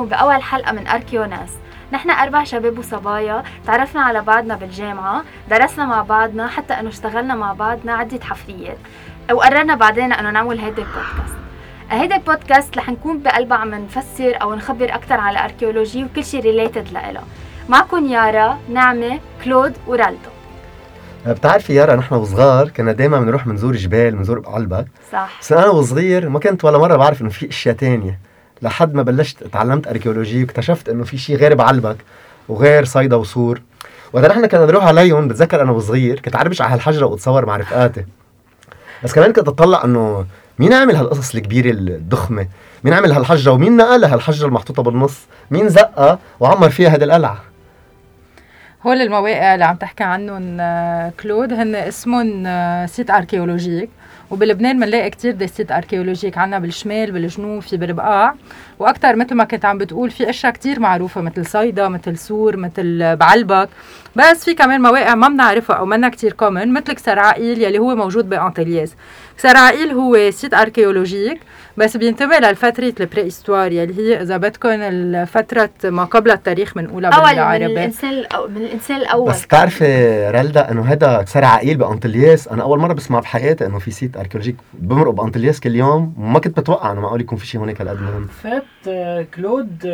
فيكم 0.00 0.08
بأول 0.08 0.42
حلقة 0.42 0.72
من 0.72 0.86
أركيو 0.86 1.24
ناس 1.24 1.50
نحن 1.92 2.10
أربع 2.10 2.44
شباب 2.44 2.78
وصبايا 2.78 3.42
تعرفنا 3.66 4.00
على 4.00 4.22
بعضنا 4.22 4.56
بالجامعة 4.56 5.24
درسنا 5.50 5.86
مع 5.86 6.02
بعضنا 6.02 6.48
حتى 6.48 6.74
أنه 6.74 6.88
اشتغلنا 6.88 7.34
مع 7.34 7.52
بعضنا 7.52 7.92
عدة 7.92 8.24
حفريات. 8.24 8.78
وقررنا 9.32 9.74
بعدين 9.74 10.12
أنه 10.12 10.30
نعمل 10.30 10.60
هيدا 10.60 10.82
البودكاست. 10.82 11.36
هيدا 11.90 12.16
البودكاست 12.16 12.78
رح 12.78 12.88
نكون 12.88 13.18
بقلبها 13.18 13.58
عم 13.58 13.74
نفسر 13.74 14.42
أو 14.42 14.54
نخبر 14.54 14.94
أكثر 14.94 15.20
على 15.20 15.38
ال 15.38 15.44
archéologie 15.44 16.04
وكل 16.04 16.24
شيء 16.24 16.42
related 16.42 16.92
لإلها. 16.92 17.24
معكم 17.68 18.06
يارا 18.06 18.58
نعمة 18.68 19.20
كلود 19.44 19.72
ورالدو. 19.86 20.30
بتعرفي 21.26 21.74
يارا 21.74 21.96
نحن 21.96 22.14
وصغار 22.14 22.68
كنا 22.68 22.92
دائما 22.92 23.20
بنروح 23.20 23.48
بنزور 23.48 23.76
جبال 23.76 24.10
بنزور 24.10 24.38
بعلبك 24.38 24.86
صح. 25.12 25.38
بس 25.40 25.52
أنا 25.52 25.66
وصغير 25.66 26.28
ما 26.28 26.38
كنت 26.38 26.64
ولا 26.64 26.78
مرة 26.78 26.96
بعرف 26.96 27.22
إنه 27.22 27.30
في 27.30 27.48
أشياء 27.48 27.74
تانية. 27.74 28.29
لحد 28.62 28.94
ما 28.94 29.02
بلشت 29.02 29.44
تعلمت 29.44 29.86
archéologie 29.88 30.42
واكتشفت 30.42 30.88
إنه 30.88 31.04
في 31.04 31.18
شيء 31.18 31.36
غير 31.36 31.54
بعلبك 31.54 31.96
وغير 32.48 32.84
صيدا 32.84 33.16
وسور. 33.16 33.60
وقت 34.12 34.24
نحن 34.24 34.46
كنا 34.46 34.66
نروح 34.66 34.84
عليهم 34.84 35.28
بتذكر 35.28 35.62
أنا 35.62 35.72
وصغير 35.72 36.20
كنت 36.20 36.36
عربش 36.36 36.62
على 36.62 36.74
هالحجرة 36.74 37.06
وأتصور 37.06 37.46
مع 37.46 37.56
رفقاتي 37.56 38.04
بس 39.04 39.12
كمان 39.12 39.32
كنت 39.32 39.48
أطلع 39.48 39.84
إنه 39.84 40.26
مين 40.58 40.72
عمل 40.72 40.96
هالقصص 40.96 41.34
الكبيرة 41.34 41.70
الضخمة؟ 41.70 42.46
مين 42.84 42.94
عمل 42.94 43.12
هالحجرة؟ 43.12 43.52
ومين 43.52 43.76
نقلها 43.76 44.14
هالحجرة 44.14 44.46
المحطوطة 44.46 44.82
بالنص؟ 44.82 45.20
مين 45.50 45.68
زقها 45.68 46.18
وعمر 46.40 46.70
فيها 46.70 46.88
هذه 46.88 47.04
القلعة؟ 47.04 47.40
هول 48.86 49.00
المواقع 49.00 49.54
اللي 49.54 49.64
عم 49.64 49.76
تحكي 49.76 50.04
عنهم 50.04 50.56
آه، 50.60 51.12
كلود 51.22 51.52
هن 51.52 51.74
اسمهم 51.74 52.46
آه، 52.46 52.86
sites 52.86 53.10
archéologiques 53.10 53.90
وبلبنان 54.30 54.80
بنلاقي 54.80 55.10
كتير 55.10 55.46
sites 55.46 55.72
archéologiques 55.72 56.38
عنا 56.38 56.58
بالشمال 56.58 57.12
بالجنوب 57.12 57.62
في 57.62 57.76
بالبقاع. 57.76 58.34
وأكثر 58.78 59.16
مثل 59.16 59.34
ما 59.34 59.44
كنت 59.44 59.64
عم 59.64 59.78
بتقول 59.78 60.10
في 60.10 60.30
أشياء 60.30 60.52
كتير 60.52 60.80
معروفة 60.80 61.20
مثل 61.20 61.46
صيدا 61.46 61.88
مثل 61.88 62.18
سور 62.18 62.56
مثل 62.56 63.16
بعلبك. 63.16 63.68
بس 64.16 64.44
في 64.44 64.54
كمان 64.54 64.80
مواقع 64.80 65.14
ما 65.14 65.28
بنعرفها 65.28 65.76
أو 65.76 65.86
منا 65.86 66.08
كتير 66.08 66.32
common 66.32 66.72
مثل 66.72 66.92
كسر 66.92 67.22
عقيل 67.22 67.62
يلي 67.62 67.78
هو 67.78 67.94
موجود 67.94 68.28
بانطلياس 68.28 68.94
كسر 69.38 69.60
عقيل 69.60 69.90
هو 69.90 70.30
site 70.30 70.54
archéologique 70.54 71.40
بس 71.76 71.96
بينتمي 71.96 72.36
للفترة 72.36 72.94
ال 73.00 73.19
pré 73.19 73.76
يلي 73.76 73.98
هي 73.98 74.22
إذا 74.22 74.36
بدكم 74.36 75.24
فترة 75.24 75.70
ما 75.84 76.04
قبل 76.04 76.30
التاريخ 76.30 76.74
بنقولها 76.74 77.10
بالعربي. 77.10 77.64
من 77.64 77.70
الإنسان 77.70 78.10
الأو... 78.10 78.48
من 78.48 78.56
الإنسان 78.56 78.96
الأول. 78.96 79.30
بس 79.30 79.44
بتعرفي 79.44 80.30
رالدا 80.34 80.70
إنه 80.70 80.82
هذا 80.82 81.22
كسر 81.22 81.44
عقيل 81.44 81.76
بأنطلياس 81.76 82.48
أنا 82.48 82.62
أول 82.62 82.78
مرة 82.78 82.92
بسمع 82.92 83.20
بحياتي 83.20 83.66
إنه 83.66 83.78
في 83.78 83.90
site 83.90 84.16
archéologique 84.16 84.56
بمرقوا 84.74 85.12
بأنطلياس 85.12 85.60
كل 85.60 85.76
يوم. 85.76 86.14
وما 86.18 86.38
كنت 86.38 86.60
بتوقع 86.60 86.92
إنه 86.92 87.00
معقول 87.00 87.20
يكون 87.20 87.38
في 87.38 87.46
شيء 87.46 87.60
هونيك 87.60 87.80
هالقد 87.80 88.02
مهم 88.02 88.28
En 88.42 88.69
fait 88.69 89.24
كلود 89.34 89.86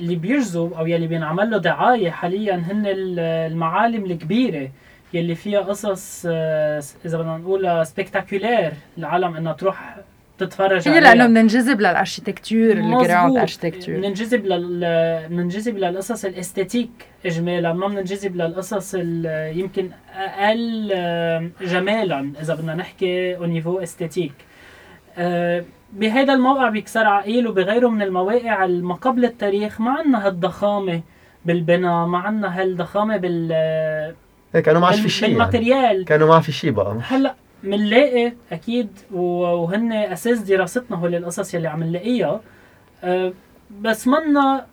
اللي 0.00 0.16
بيجذب 0.16 0.72
أو 0.72 0.86
يلي 0.86 1.06
بينعمل 1.06 1.50
له 1.50 1.58
دعاية 1.58 2.10
حاليا 2.10 2.54
هن 2.54 2.82
المعالم 2.86 4.04
الكبيرة 4.04 4.70
يلي 5.14 5.34
فيها 5.34 5.60
قصص 5.60 6.22
آه، 6.28 6.82
إذا 7.04 7.18
بدنا 7.18 7.36
نقول 7.36 7.86
spectaculaire 7.86 8.72
العالم 8.98 9.36
إنها 9.36 9.52
تروح 9.52 9.96
تتفرج 10.38 10.88
هي 10.88 11.00
لأنه 11.00 11.26
بننجذب 11.26 11.80
لل 11.80 11.93
architecture 11.93 12.72
ال 12.72 12.81
grande 12.81 13.36
architecture 13.36 13.94
بننجذب 13.94 14.46
لل 14.46 14.80
بننجذب 15.28 15.78
للقصص 15.78 16.24
ال 16.24 16.30
esthétique 16.30 16.90
اجمالا 17.26 17.72
ما 17.72 17.88
بننجذب 17.88 18.36
للقصص 18.36 18.94
يمكن 19.54 19.90
أقل 20.14 20.88
جمالا 21.60 22.32
إذا 22.40 22.54
بدنا 22.54 22.74
نحكي 22.74 23.36
au 23.36 23.44
niveau 23.44 23.78
esthétique 23.78 24.32
بهذا 25.92 26.32
الموقع 26.34 26.68
بكسر 26.68 27.06
عقيل 27.06 27.48
وبغيره 27.48 27.88
من 27.88 28.02
المواقع 28.02 28.66
ما 28.66 28.94
قبل 28.94 29.24
التاريخ 29.24 29.80
ما 29.80 29.90
عندنا 29.90 30.26
هالضخامه 30.26 31.00
بالبناء 31.44 32.06
ما 32.06 32.18
عندنا 32.18 32.60
هالضخامه 32.60 33.16
بال 33.16 33.52
هيك 34.54 34.64
كأنه 34.64 34.80
ما 34.80 34.90
في 34.90 35.08
شيء 35.08 35.28
بال 35.28 35.38
matériel. 35.38 35.84
يعني. 35.84 36.04
كأنه 36.04 36.28
ما 36.28 36.40
في 36.40 36.52
شيء 36.52 36.70
بقى. 36.70 36.96
هلأ 37.02 37.34
بنلاقي 37.64 38.32
أكيد 38.52 38.88
وهن 39.12 39.92
أساس 39.92 40.38
دراستنا 40.38 40.96
هول 40.96 41.14
القصص 41.14 41.54
يلي 41.54 41.68
عم 41.68 41.82
نلاقيها. 41.82 42.40
أه 43.04 43.32
بس 43.80 44.08
منا 44.08 44.66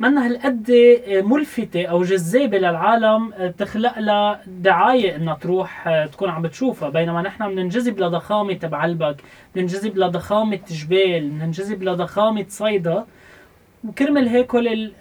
منا 0.00 0.26
هالقد 0.26 0.72
ملفتة 1.08 1.86
أو 1.86 2.02
جذابة 2.02 2.58
للعالم 2.58 3.32
أه، 3.32 3.50
تخلق 3.50 3.98
لها 3.98 4.40
دعاية 4.46 5.16
إنها 5.16 5.34
تروح 5.34 5.88
أه، 5.88 6.06
تكون 6.06 6.30
عم 6.30 6.42
بتشوفها. 6.42 6.88
بينما 6.88 7.22
نحن 7.22 7.48
بننجذب 7.48 8.00
لضخامة 8.00 8.58
بعلبك 8.62 9.16
بننجذب 9.54 9.98
لضخامة 9.98 10.60
جبال 10.68 11.30
بننجذب 11.30 11.82
لضخامة 11.82 12.44
صيدا. 12.48 13.04
وكرمال 13.88 14.28
هيك 14.28 14.54
هول 14.54 14.92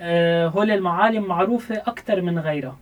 هول 0.56 0.72
المعالم 0.72 1.24
معروفة 1.24 1.76
أكثر 1.76 2.22
من 2.22 2.40
غيرها. 2.40 2.78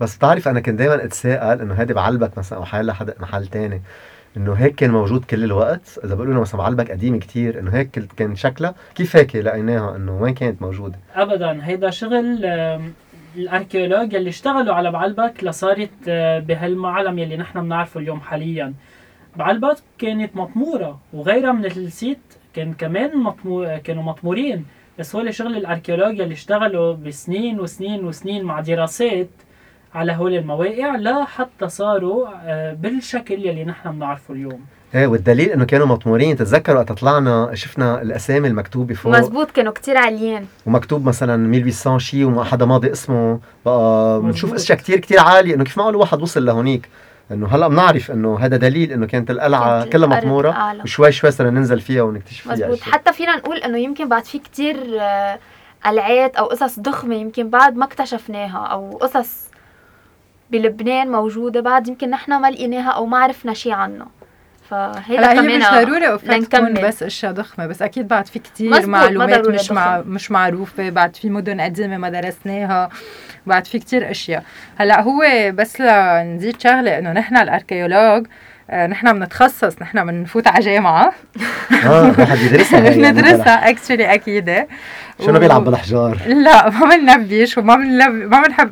بس 0.00 0.16
بتعرف 0.16 0.48
أنا 0.48 0.60
كنت 0.60 0.78
دائما 0.78 1.04
أتساءل 1.04 1.60
إنه 1.60 1.74
هيدي 1.74 1.94
بعلبك 1.94 2.38
مثلا 2.38 2.64
حيلا 2.64 2.92
حدا 2.92 3.14
محل 3.20 3.46
تاني. 3.46 3.82
إنه 4.36 4.52
هيك 4.52 4.74
كان 4.74 4.90
موجود 4.90 5.24
كل 5.24 5.44
الوقت. 5.44 6.00
إذا 6.04 6.14
بقولوا 6.14 6.32
لنا 6.32 6.40
مثلا 6.40 6.60
بعلبك 6.60 6.90
قديم 6.90 7.18
كتير 7.18 7.58
إنه 7.60 7.70
هيك 7.70 7.90
كان 8.16 8.36
شكلها. 8.36 8.74
كيف 8.94 9.16
هيك 9.16 9.36
لقيناها؟ 9.36 9.96
إنه 9.96 10.22
وين 10.22 10.34
كانت 10.34 10.62
موجودة؟ 10.62 10.98
ابدا. 11.14 11.58
هيدا 11.62 11.90
شغل 11.90 12.44
الأركيولوج 13.36 14.14
اللي 14.14 14.28
اشتغلوا 14.28 14.74
على 14.74 14.90
بعلبك 14.90 15.44
لصارت 15.44 15.90
آه، 16.08 16.38
بهالمعلم 16.38 17.18
يلي 17.18 17.36
نحن 17.36 17.60
بنعرفه 17.60 18.00
اليوم 18.00 18.20
حاليا. 18.20 18.74
بعلبك 19.36 19.76
كانت 19.98 20.36
مطمورة 20.36 21.00
وغيرها 21.12 21.52
من 21.52 21.64
السيت 21.64 22.18
كان 22.54 22.72
كمان 22.72 23.16
مطمور 23.18 23.76
كانوا 23.76 24.02
مطمورين. 24.02 24.64
بس 24.98 25.16
هو 25.16 25.30
شغل 25.30 25.56
الأركيولوج 25.56 26.20
اللي 26.20 26.34
اشتغلوا 26.34 26.92
بسنين 26.92 27.60
وسنين 27.60 28.04
وسنين 28.04 28.44
مع 28.44 28.60
دراسات 28.60 29.28
على 29.96 30.12
هول 30.12 30.34
المواقع 30.34 30.96
لحتى 30.96 31.68
صاروا 31.68 32.28
آه، 32.44 32.72
بالشكل 32.72 33.34
يلي 33.34 33.64
نحن 33.64 33.92
بنعرفه 33.92 34.34
اليوم. 34.34 34.60
إيه 34.94 35.06
والدليل 35.06 35.50
إنه 35.50 35.64
كانوا 35.64 35.86
مطمورين 35.86 36.36
تتذكروا 36.36 36.78
وقت 36.78 36.92
طلعنا 36.92 37.50
شفنا 37.54 38.02
الأسامي 38.02 38.48
المكتوبة 38.48 38.94
فوق. 38.94 39.18
مزبوط 39.18 39.50
كانوا 39.50 39.72
كتير 39.72 39.96
عاليين. 39.96 40.46
ومكتوب 40.66 41.04
مثلا 41.04 41.34
1800 41.34 41.98
شي 41.98 42.24
وما 42.24 42.44
حدا 42.44 42.64
ماضي 42.64 42.92
اسمه. 42.92 43.40
بقى 43.66 44.20
بنشوف 44.20 44.54
أشياء 44.54 44.78
كتير 44.78 45.00
كتير 45.00 45.20
عالية. 45.20 45.54
إنه 45.54 45.64
كيف 45.64 45.78
معقول 45.78 45.96
واحد 45.96 46.22
وصل 46.22 46.44
لهونيك؟ 46.44 46.88
إنه 47.30 47.46
هلأ 47.46 47.68
بنعرف 47.68 48.10
إنه 48.10 48.38
هذا 48.38 48.56
دليل 48.56 48.92
إنه 48.92 49.06
كانت 49.06 49.30
القلعة 49.30 49.80
كانت 49.80 49.92
كلها 49.92 50.08
مطموره 50.08 50.74
وشوي 50.82 51.12
شوي 51.12 51.30
صرنا 51.30 51.50
ننزل 51.50 51.80
فيها 51.80 52.02
ونكتشف 52.02 52.42
فيها 52.42 52.52
مزبوط. 52.68 52.80
حتى 52.80 53.12
فينا 53.12 53.36
نقول 53.36 53.56
إنه 53.56 53.78
يمكن 53.78 54.08
بعد 54.08 54.24
في 54.24 54.38
كتير 54.38 54.76
آه، 55.00 55.38
قلعات 55.84 56.36
أو 56.36 56.46
قصص 56.46 56.80
ضخمة 56.80 57.14
يمكن 57.14 57.50
بعد 57.50 57.76
ما 57.76 57.84
اكتشفناها 57.84 58.66
أو 58.66 58.96
قصص 58.96 59.45
بلبنان 60.50 61.08
موجودة 61.12 61.60
بعد 61.60 61.88
يمكن 61.88 62.10
نحن 62.10 62.34
ما 62.34 62.50
لقيناها 62.50 62.90
أو 62.90 63.06
ما 63.06 63.18
عرفنا 63.18 63.54
شيء 63.54 63.72
عنها 63.72 64.06
فهيدا 64.70 65.32
كمان 65.34 65.58
مش 65.58 65.64
ضروري 65.64 66.18
تكون 66.44 66.74
بس 66.74 67.02
أشياء 67.02 67.32
ضخمة 67.32 67.66
بس 67.66 67.82
أكيد 67.82 68.08
بعد 68.08 68.26
في 68.26 68.38
كتير 68.38 68.86
معلومات 68.86 69.48
مش 69.48 69.70
مع 69.70 70.00
مش 70.06 70.30
معروفة 70.30 70.90
بعد 70.90 71.16
في 71.16 71.30
مدن 71.30 71.60
قديمة 71.60 71.96
ما 71.96 72.08
درسناها 72.08 72.88
بعد 73.46 73.66
في 73.66 73.78
كتير 73.78 74.10
أشياء. 74.10 74.44
هلا 74.76 75.00
هو 75.02 75.22
بس 75.54 75.80
لنزيد 75.80 76.60
شغلة 76.60 76.98
إنه 76.98 77.12
نحن 77.12 77.36
الأركيولوج 77.36 78.26
آه 78.70 78.86
نحن 78.86 79.12
بنتخصص 79.12 79.82
نحن 79.82 80.06
بنفوت 80.06 80.46
على 80.46 80.64
جامعة. 80.64 81.12
آه 81.86 82.10
الواحد 82.10 82.38
بيدرسها 82.38 82.80
بندرسها 83.10 83.68
actually 83.70 84.14
أكيد. 84.14 84.66
شنو 85.24 85.38
بيلعب 85.38 85.64
بالأحجار؟ 85.64 86.18
لا 86.26 86.70
ما 86.70 86.96
بننبش 86.96 87.58
وما 87.58 87.76
بنلب 87.76 88.12
ما 88.12 88.42
بنحب 88.42 88.70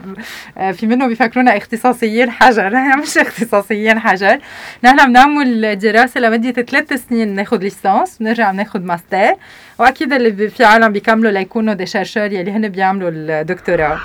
آه، 0.58 0.72
في 0.72 0.86
منهم 0.86 1.08
بيفكرونا 1.08 1.56
اختصاصيين 1.56 2.30
حجر 2.30 2.68
نحن 2.74 3.00
مش 3.00 3.18
اختصاصيين 3.18 3.98
حجر 3.98 4.38
نحن 4.84 5.08
بنعمل 5.08 5.78
دراسة 5.78 6.20
لمدة 6.20 6.62
ثلاث 6.62 6.92
سنين 7.08 7.34
ناخذ 7.34 7.58
licence 7.58 8.18
بنرجع 8.18 8.52
بناخذ 8.52 8.80
ماستر 8.80 9.34
وأكيد 9.78 10.12
اللي 10.12 10.48
في 10.48 10.64
عالم 10.64 10.92
بيكملوا 10.92 11.30
ليكونوا 11.30 11.74
des 11.74 11.86
chercheurs 11.86 12.32
يلي 12.32 12.50
هن 12.50 12.68
بيعملوا 12.68 13.10
الدكتوراه 13.12 13.98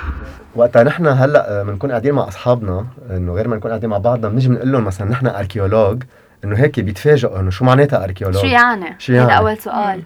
وقتها 0.54 0.82
نحن 0.82 1.06
هلأ 1.06 1.62
بنكون 1.62 1.90
قاعدين 1.90 2.14
مع 2.14 2.28
أصحابنا 2.28 2.86
إنه 3.10 3.32
غير 3.32 3.48
ما 3.48 3.56
نكون 3.56 3.70
قاعدين 3.70 3.90
مع 3.90 3.98
بعضنا 3.98 4.28
بنجي 4.28 4.48
بنقول 4.48 4.72
لهم 4.72 4.84
مثلا 4.84 5.10
نحن 5.10 5.26
archéologues 5.26 6.02
إنه 6.44 6.56
هيك 6.56 6.80
بيتفاجئوا 6.80 7.40
إنه 7.40 7.50
شو 7.50 7.64
معناتها 7.64 8.04
archéologue 8.04 8.40
شو 8.40 8.46
يعني؟ 8.46 8.96
شو 8.98 9.12
يعني؟ 9.12 9.32
هذا 9.32 9.38
أول 9.38 9.58
سؤال 9.58 10.02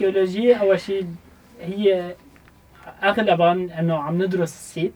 الاركيولوجيا 0.00 0.56
أول 0.56 0.80
شيء 0.80 1.06
هي 1.60 2.14
اغلبا 3.02 3.52
إنه 3.52 3.94
عم 3.94 4.22
ندرس 4.22 4.52
ال 4.52 4.60
site 4.60 4.94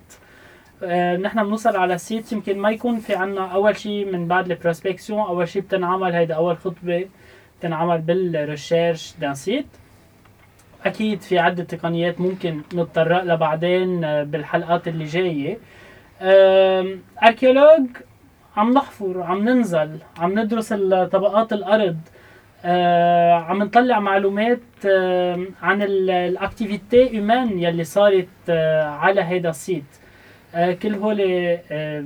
آه 0.82 1.16
نحن 1.16 1.44
بنوصل 1.44 1.76
على 1.76 1.94
ال 1.94 2.02
site 2.02 2.32
يمكن 2.32 2.58
ما 2.58 2.70
يكون 2.70 2.98
في 2.98 3.14
عنا 3.14 3.46
أول 3.46 3.76
شيء 3.76 4.12
من 4.12 4.28
بعد 4.28 4.50
ال 4.50 4.56
prospection. 4.56 5.20
أول 5.20 5.48
شيء 5.48 5.62
بتنعمل 5.62 6.12
هيدا 6.14 6.34
أول 6.34 6.56
خطوة 6.58 7.08
بتنعمل 7.58 7.98
بال 7.98 8.19
recherche 8.19 9.14
d'un 9.20 9.34
site. 9.34 9.66
أكيد 10.84 11.20
في 11.22 11.38
عدة 11.38 11.64
تقنيات 11.64 12.20
ممكن 12.20 12.60
نتطرق 12.74 13.22
لها 13.22 13.34
بعدين 13.36 14.04
آه، 14.04 14.22
بالحلقات 14.22 14.88
اللي 14.88 15.04
جاية. 15.04 15.58
archéologue 17.22 17.86
عم 18.56 18.72
نحفر 18.72 19.22
عم 19.22 19.48
ننزل 19.48 19.98
عم 20.18 20.38
ندرس 20.38 20.72
طبقات 21.12 21.52
الأرض. 21.52 21.98
آه 22.64 23.32
عم 23.34 23.62
نطلع 23.62 24.00
معلومات 24.00 24.60
آه 24.86 25.46
عن 25.62 25.82
ال 25.82 25.97
activité 25.97 27.10
humaine 27.10 27.58
يلي 27.58 27.84
صارت 27.84 28.28
آه 28.48 28.82
على 28.84 29.20
هيدا 29.22 29.50
ال 29.50 29.57
site 29.57 29.84
آه 30.54 30.72
كل 30.72 30.94
هول 30.94 31.20
آه 31.70 32.04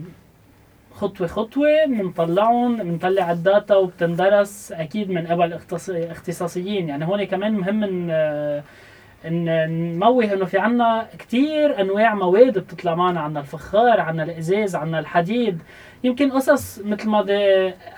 خطوة 0.95 1.27
خطوة 1.27 1.85
بنطلعهم 1.87 2.77
بنطلع 2.77 3.33
ال 3.33 3.41
data 3.41 3.77
وبتندرس 3.77 4.73
أكيد 4.73 5.11
من 5.11 5.27
قبل 5.27 5.53
اختصاصيين. 6.11 6.89
يعني 6.89 7.05
هون 7.07 7.25
كمان 7.25 7.53
مهم 7.53 8.09
آه 8.11 8.63
ننوه 9.25 10.33
إنه 10.33 10.45
في 10.45 10.59
عنا 10.59 11.07
كتير 11.19 11.81
أنواع 11.81 12.15
مواد 12.15 12.59
بتطلع 12.59 12.95
معنا 12.95 13.21
عنا 13.21 13.41
الفخار 13.41 14.01
عنا 14.01 14.23
الإزاز 14.23 14.77
عنا 14.77 14.99
الحديد. 14.99 15.59
يمكن 16.05 16.31
قصص 16.31 16.79
مثل 16.85 17.09
ما 17.09 17.19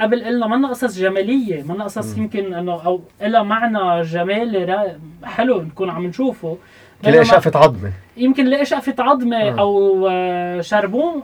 قبل 0.01 0.25
قلنا 0.25 0.47
منا 0.47 0.69
قصص 0.69 0.99
جمالية 0.99 1.63
منا 1.63 1.85
قصص 1.85 2.19
يمكن 2.19 2.55
إنه 2.55 2.83
أو 2.87 3.01
لها 3.23 3.43
معنى 3.43 4.03
جمالي 4.03 4.97
حلو 5.25 5.63
نكون 5.63 5.91
عم 5.91 6.07
نشوفه. 6.07 6.59
تلاقي 7.03 7.25
شقفة 7.25 7.61
عظمة 7.61 7.93
يمكن 8.21 8.45
لاقي 8.45 8.65
شقفة 8.65 8.95
عظمة 8.99 9.37
آه. 9.37 9.61
أو 9.61 10.09
آه، 10.11 10.61
شربون 10.61 11.23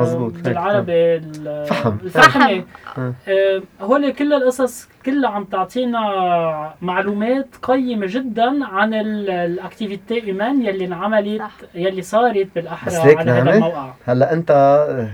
مظبوط. 0.00 0.32
بالعربي 0.44 1.16
الفحم. 1.16 1.96
الفحمة 2.04 2.64
آه. 2.98 3.12
آه. 3.28 3.62
هول 3.80 4.10
كل 4.12 4.32
القصص 4.32 4.88
كلها 5.06 5.30
عم 5.30 5.44
تعطينا 5.44 6.00
معلومات 6.82 7.46
قيمة 7.62 8.06
جدا 8.10 8.64
عن 8.64 8.94
الأكتيفيتي 8.94 10.22
إيمان 10.26 10.62
يلي 10.62 10.84
انعملت 10.84 11.42
يلي 11.74 12.02
صارت 12.02 12.48
بالأحرى 12.54 12.96
على 13.16 13.30
هذا 13.30 13.54
الموقع. 13.54 13.88
هلأ 14.06 14.32
أنت 14.32 14.50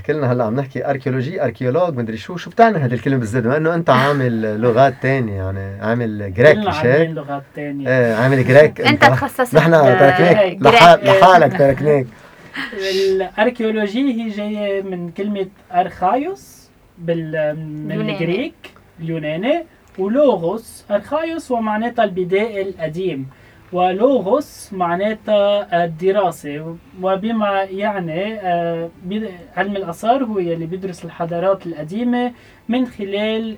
كلنا 0.07 0.33
هلأ 0.33 0.45
عم 0.45 0.57
نحكي 0.57 0.91
archéologie 0.91 1.43
archéologue 1.45 1.97
مدري 1.97 2.17
شو. 2.17 2.37
شو 2.37 2.51
بتعني 2.51 2.79
هذه 2.79 2.95
الكلمة 2.95 3.17
بالذات 3.19 3.43
بما 3.43 3.57
إنه 3.57 3.75
أنت 3.75 3.91
عامل 3.91 4.43
لغات 4.63 4.95
ثانية 5.03 5.35
يعني 5.35 5.83
عامل 5.83 6.35
Greek 6.35 6.57
مش 6.59 6.85
هيك؟ 6.85 7.11
لغات 7.11 7.43
ثانية 7.57 7.89
إيه 7.89 8.15
عامل 8.15 8.45
Greek 8.45 8.81
أنت 8.81 9.05
تخصصت 9.05 9.55
نحن 9.55 9.71
تركناك 9.73 10.57
لحالك 10.61 11.22
تركناك 11.59 12.07
ال 12.91 13.02
archéologie 13.02 14.23
هي 14.23 14.29
جاية 14.29 14.83
من 14.83 15.11
كلمة 15.11 15.47
أرخايوس 15.73 16.69
بال 16.99 17.57
من 17.89 18.11
ال 18.11 18.18
Greek 18.18 18.55
اليوناني 19.01 19.65
ولوغوس. 19.99 20.85
أرخايوس 20.91 21.51
ومعناتها 21.51 22.05
البداء 22.05 22.63
القديم 22.63 23.29
ولوغوس 23.73 24.73
معناتها 24.73 25.85
الدراسة 25.85 26.77
وبما 27.03 27.63
يعني 27.63 28.41
آه، 28.41 28.91
علم 29.57 29.77
الآثار 29.77 30.25
هو 30.25 30.39
يلي 30.39 30.67
بيدرس 30.67 31.05
الحضارات 31.05 31.67
القديمة 31.67 32.33
من 32.69 32.87
خلال 32.87 33.57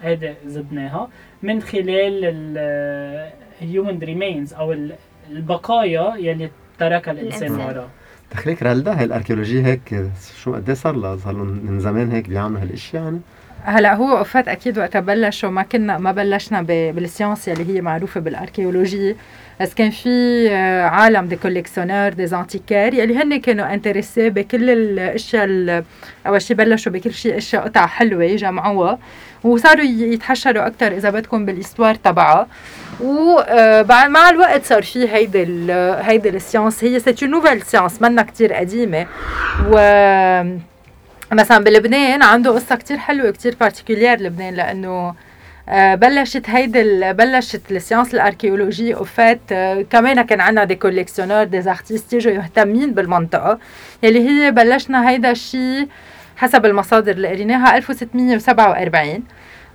هذا 0.00 0.28
آه، 0.28 0.36
زدناها 0.46 1.08
من 1.42 1.60
خلال 1.60 2.20
ال 3.62 3.68
human 3.68 3.98
remains 3.98 4.54
أو 4.54 4.76
البقايا 5.30 6.14
يلي 6.16 6.50
تركها 6.88 7.12
الإنسان 7.12 7.52
وراء 7.52 7.88
تخليك 8.30 8.62
رالدا 8.62 8.98
هاي 8.98 9.04
ال 9.04 9.09
archéologie 9.09 9.64
هيك 9.64 10.04
شو 10.42 10.54
قد 10.54 10.72
صار 10.72 10.96
لها؟ 10.96 11.16
صار 11.16 11.34
من 11.34 11.80
زمان 11.80 12.10
هيك 12.10 12.28
بيعملوا 12.28 12.60
هالاشياء 12.62 13.02
يعني؟ 13.02 13.20
هلا 13.64 13.94
هو 13.94 14.12
وقفات 14.12 14.48
أكيد 14.48 14.78
وقتها 14.78 15.00
بلشوا 15.00 15.50
ما 15.50 15.62
كنا 15.62 15.98
ما 15.98 16.12
بلشنا 16.12 16.62
بال 16.62 16.81
science 16.81 17.48
اللي 17.48 17.74
هي 17.74 17.80
معروفة 17.80 18.20
بال 18.20 18.35
archéologie 18.35 19.16
بس 19.62 19.74
كان 19.74 19.90
في 19.90 20.48
آه، 20.50 20.82
عالم 20.82 21.26
des 21.26 21.36
collectionneurs 21.36 22.12
des 22.12 22.26
antiquaires 22.26 22.94
يلي 22.94 23.16
هن 23.16 23.40
كانوا 23.40 23.74
intéressés 23.74 24.30
بكل 24.30 24.70
الاشياء 24.70 25.84
اول 26.26 26.42
شيء 26.42 26.56
بلشوا 26.56 26.92
بكل 26.92 27.12
شيء 27.12 27.36
أشياء 27.36 27.62
قطع 27.62 27.86
حلوة 27.86 28.26
جمعوها 28.26 28.98
وصاروا 29.44 29.84
يتحشروا 29.84 30.66
أكثر 30.66 30.92
إذا 30.92 31.10
بدكم 31.10 31.46
بال 31.46 31.56
histoire 31.56 31.94
تبعها. 31.94 32.46
وبعد 33.00 34.10
مع 34.10 34.30
الوقت 34.30 34.64
صار 34.64 34.82
في 34.82 35.08
هيدي 35.08 35.72
هيدي 36.02 36.28
ال 36.28 36.35
science 36.35 36.84
هي 36.84 37.00
cette 37.00 37.24
nouvelle 37.24 37.62
science 37.62 38.02
منا 38.02 38.22
كثير 38.22 38.52
قديمة. 38.52 39.06
و 39.70 39.76
مثلا 41.32 41.64
بلبنان 41.64 42.22
عنده 42.22 42.50
قصة 42.50 42.76
كتير 42.76 42.98
حلوة 42.98 43.30
كتير 43.30 43.56
particulier 43.60 44.20
لبنان 44.20 44.54
لأنه 44.54 44.88
آه، 44.88 45.14
بلشت 45.68 46.50
هيدي 46.50 47.12
بلشت 47.12 47.60
ال 47.70 47.75
science 47.75 48.14
ال 48.14 48.21
archéologie 48.21 48.94
وفات 48.94 49.40
آه، 49.52 49.82
كمان 49.90 50.22
كان 50.22 50.40
عندنا 50.40 50.64
des 50.64 50.74
collectionneurs 50.74 51.44
des 51.44 51.70
artistes 51.70 52.12
يجوا 52.12 52.34
مهتمين 52.34 52.94
بالمنطقة. 52.94 53.58
يلي 54.02 54.28
هي 54.28 54.50
بلشنا 54.50 55.08
هيدا 55.10 55.30
الشيء 55.30 55.88
حسب 56.36 56.66
المصادر 56.66 57.12
اللي 57.12 57.28
قريناها 57.28 57.76
1647 57.76 59.22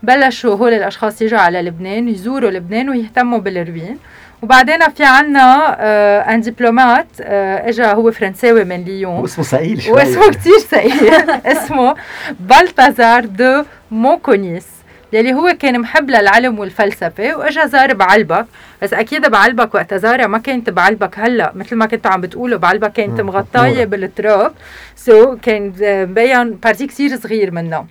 بلشوا 0.04 0.56
هول 0.56 0.74
الأشخاص 0.74 1.22
يجوا 1.22 1.40
على 1.40 1.62
لبنان 1.62 2.08
يزوروا 2.10 2.52
لبنان 2.52 2.90
ويهتموا 2.90 3.40
بال 3.40 3.54
ruines 3.54 3.98
وبعدين 4.42 4.90
في 4.90 5.04
عنا 5.04 5.78
آه 5.80 6.20
un 6.22 6.42
diplomate 6.42 7.08
آه 7.22 7.70
إجا 7.70 7.94
هو 7.94 8.12
فرنساوي 8.12 8.64
من 8.64 8.84
ليون. 8.84 9.20
واسمه 9.20 9.44
ثقيل 9.46 9.82
شوي 9.82 9.94
واسمه 9.94 10.30
كثير 10.30 10.60
ثقيل 10.60 11.14
اسمه 11.58 11.96
بالتازار 12.40 13.26
دو 13.26 13.64
مونكونيس. 13.92 14.66
يلي 15.14 15.34
هو 15.34 15.56
كان 15.60 15.80
محب 15.80 16.10
للعلم 16.10 16.60
والفلسفة 16.60 17.36
وإجا 17.36 17.66
زار 17.66 17.94
بعلبك. 17.94 18.46
بس 18.82 18.94
أكيد 18.94 19.28
بعلبك 19.30 19.76
وقت 19.76 19.94
زارها 19.94 20.28
ما 20.28 20.38
كانت 20.38 20.70
بعلبك 20.70 21.20
هلأ. 21.20 21.52
مثل 21.56 21.76
ما 21.76 21.86
كنتوا 21.86 22.12
عم 22.12 22.22
بتقولوا 22.22 22.60
بعلبك 22.60 22.92
كانت 22.94 23.22
مغطاية 23.22 23.86
بالتراب 23.86 24.52
so 24.96 25.40
كان 25.42 25.74
مبين 25.82 26.52
partie 26.52 26.88
كثير 26.88 27.16
صغير 27.18 27.52
منها 27.52 27.86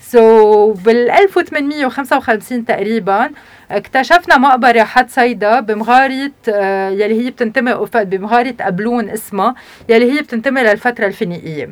so 0.00 0.78
بال 0.78 1.10
1855 1.10 2.64
تقريبا 2.64 3.30
اكتشفنا 3.70 4.36
مقبرة 4.38 4.82
حد 4.84 5.10
صيدا 5.10 5.60
بمغارة 5.60 6.30
آه، 6.48 6.88
يلي 6.90 7.24
هي 7.26 7.30
بتنتمي 7.30 7.74
بمغارة 7.94 8.54
أبلون 8.60 9.10
اسمها 9.10 9.54
يلي 9.88 10.12
هي 10.12 10.22
بتنتمي 10.22 10.62
للفترة 10.62 11.06
الفينيقية. 11.06 11.70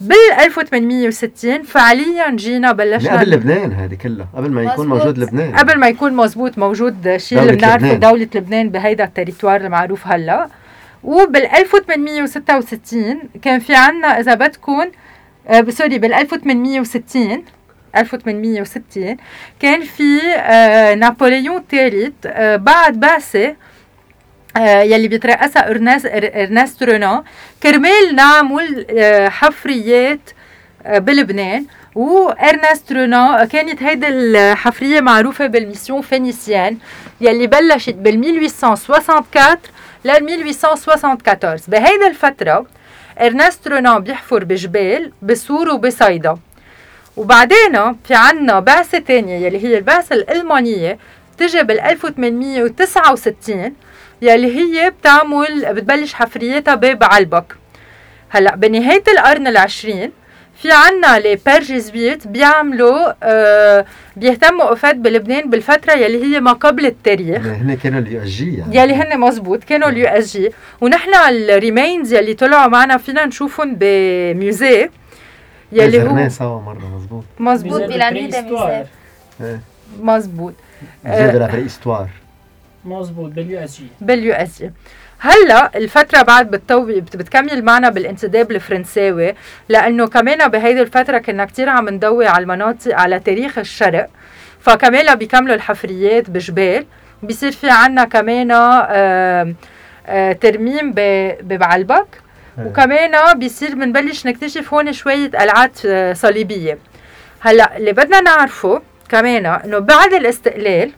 بال 0.00 0.16
1860 0.40 1.62
فعليا 1.62 2.30
جينا 2.30 2.72
بلشنا 2.72 3.18
قبل 3.20 3.30
لبنان 3.30 3.72
هذه 3.72 3.94
كلها 3.94 4.26
قبل 4.36 4.50
ما 4.50 4.62
يكون 4.62 4.88
مزبوط. 4.88 5.02
موجود 5.06 5.18
لبنان. 5.18 5.56
قبل 5.56 5.78
ما 5.78 5.88
يكون 5.88 6.12
مزبوط 6.16 6.58
موجود 6.58 7.16
شيء 7.16 7.38
اللي 7.42 7.52
بنعرفه 7.52 7.94
دولة 7.94 8.28
لبنان 8.34 8.70
بهيدا 8.70 9.04
ال 9.04 9.09
territoire 9.09 9.60
المعروف 9.60 10.06
هلا. 10.06 10.48
وبال 11.04 11.46
1866 11.46 13.18
كان 13.42 13.60
في 13.60 13.74
عنا 13.74 14.20
إذا 14.20 14.34
بدكم 14.34 14.84
آه 15.48 15.66
sorry 15.70 15.98
بال 15.98 16.14
1860 16.14 17.44
1860 17.96 19.16
كان 19.60 19.80
في 19.80 20.18
آه 20.36 20.94
نابليون 20.94 21.56
الثالث 21.56 22.12
آه 22.26 22.56
بعد 22.56 23.00
بعثة 23.00 23.46
آه 23.48 23.56
يلي 24.66 25.08
بيترأسها 25.08 25.70
ارناست 25.70 26.06
إرناست 26.12 26.82
رونا 26.82 27.24
كرمال 27.62 28.14
نعمل 28.14 28.86
آه 28.98 29.28
حفريات 29.28 30.20
آه 30.86 30.98
بلبنان. 30.98 31.66
وارنست 31.94 32.92
رونا 32.92 33.44
كانت 33.44 33.82
هيدي 33.82 34.08
الحفرية 34.08 35.00
معروفة 35.00 35.46
بال 35.46 35.58
mission 35.58 36.02
phénicienne 36.02 36.78
يلي 37.20 37.46
بلشت 37.46 37.94
بال 37.94 38.14
1864 38.14 39.56
لل 40.04 40.10
1874 40.10 41.58
بهيدي 41.68 42.06
الفترة 42.06 42.66
ارنست 43.20 43.68
رونا 43.68 43.98
بيحفر 43.98 44.44
بجبال 44.44 45.12
بسور 45.22 45.68
وبصيدا. 45.70 46.38
وبعدين 47.16 47.94
في 48.08 48.14
عنا 48.14 48.60
بعثة 48.60 48.98
تانية 48.98 49.46
يلي 49.46 49.64
هي 49.64 49.78
البعثة 49.78 50.14
الألمانية 50.14 50.98
تجي 51.38 51.62
بال 51.62 51.80
1869 51.80 53.72
يلي 54.22 54.56
هي 54.56 54.90
بتعمل 54.90 55.74
بتبلش 55.74 56.14
حفريتها 56.14 56.74
ببعلبك. 56.74 57.56
هلأ 58.30 58.56
بنهاية 58.56 59.02
القرن 59.08 59.46
العشرين 59.46 60.12
في 60.62 60.68
عنا 60.72 61.18
les 61.18 61.38
pères 61.46 61.77
jésuites 61.77 62.26
بيعملوا 62.26 63.12
آه 63.22 63.84
بيهتموا 64.16 64.70
وفات 64.70 64.96
بلبنان 64.96 65.50
بالفترة 65.50 65.92
يلي 65.92 66.24
هي 66.24 66.40
ما 66.40 66.52
قبل 66.52 66.86
التاريخ. 66.86 67.46
هن 67.46 67.74
كانوا 67.74 68.00
ال 68.00 68.22
USJ 68.22 68.56
يعني. 68.56 68.76
يلي 68.76 68.94
هن 68.94 69.20
مزبوط 69.20 69.64
كانوا 69.64 69.88
ال 69.88 70.06
USJ. 70.06 70.50
ونحن 70.80 71.14
ال 71.14 71.26
remains 71.26 72.12
يلي 72.12 72.34
طلعوا 72.34 72.68
معنا 72.68 72.96
فينا 72.96 73.26
نشوفهم 73.26 73.76
ب 73.80 73.98
musée 73.98 74.90
يلي 75.72 76.02
هو 76.02 76.28
سوا 76.28 76.60
مرة 76.60 76.96
مزبوط. 76.96 77.24
مزبوط. 77.38 77.82
بلانيدا 77.82 78.40
ميزير 78.40 78.86
مزبوط. 80.00 80.54
ميزير 81.04 81.48
دو 81.84 81.96
مزبوط 82.88 83.30
باليو 83.30 83.58
اس 83.64 83.78
جي 83.78 83.86
باليو 84.00 84.34
اس 84.34 84.62
جي 84.62 84.70
هلا 85.20 85.76
الفترة 85.76 86.22
بعد 86.22 86.50
بتطوي 86.50 87.00
بتكمل 87.00 87.64
معنا 87.64 87.88
بالانتداب 87.88 88.50
الفرنساوي 88.50 89.34
لأنه 89.68 90.06
كمان 90.06 90.48
بهيدي 90.48 90.80
الفترة 90.82 91.18
كنا 91.18 91.44
كتير 91.44 91.68
عم 91.68 91.88
ندوي 91.88 92.26
على 92.26 92.42
المناطق 92.42 92.94
على 92.94 93.20
تاريخ 93.20 93.58
الشرق 93.58 94.08
فكمان 94.60 95.14
بيكملوا 95.14 95.54
الحفريات 95.54 96.30
بجبال. 96.30 96.86
بيصير 97.22 97.52
في 97.52 97.70
عنا 97.70 98.04
كمان 98.04 98.50
آه 98.50 99.54
آه 100.06 100.32
ترميم 100.32 100.92
ببعلبك. 101.42 102.06
إيه. 102.58 102.64
وكمان 102.64 103.38
بيصير 103.38 103.74
بنبلش 103.74 104.26
نكتشف 104.26 104.74
هون 104.74 104.92
شوية 104.92 105.30
قلعات 105.30 105.78
صليبية. 106.16 106.78
هلا 107.40 107.76
اللي 107.76 107.92
بدنا 107.92 108.20
نعرفه 108.20 108.82
كمان 109.08 109.46
إنه 109.46 109.78
بعد 109.78 110.12
الاستقلال 110.12 110.90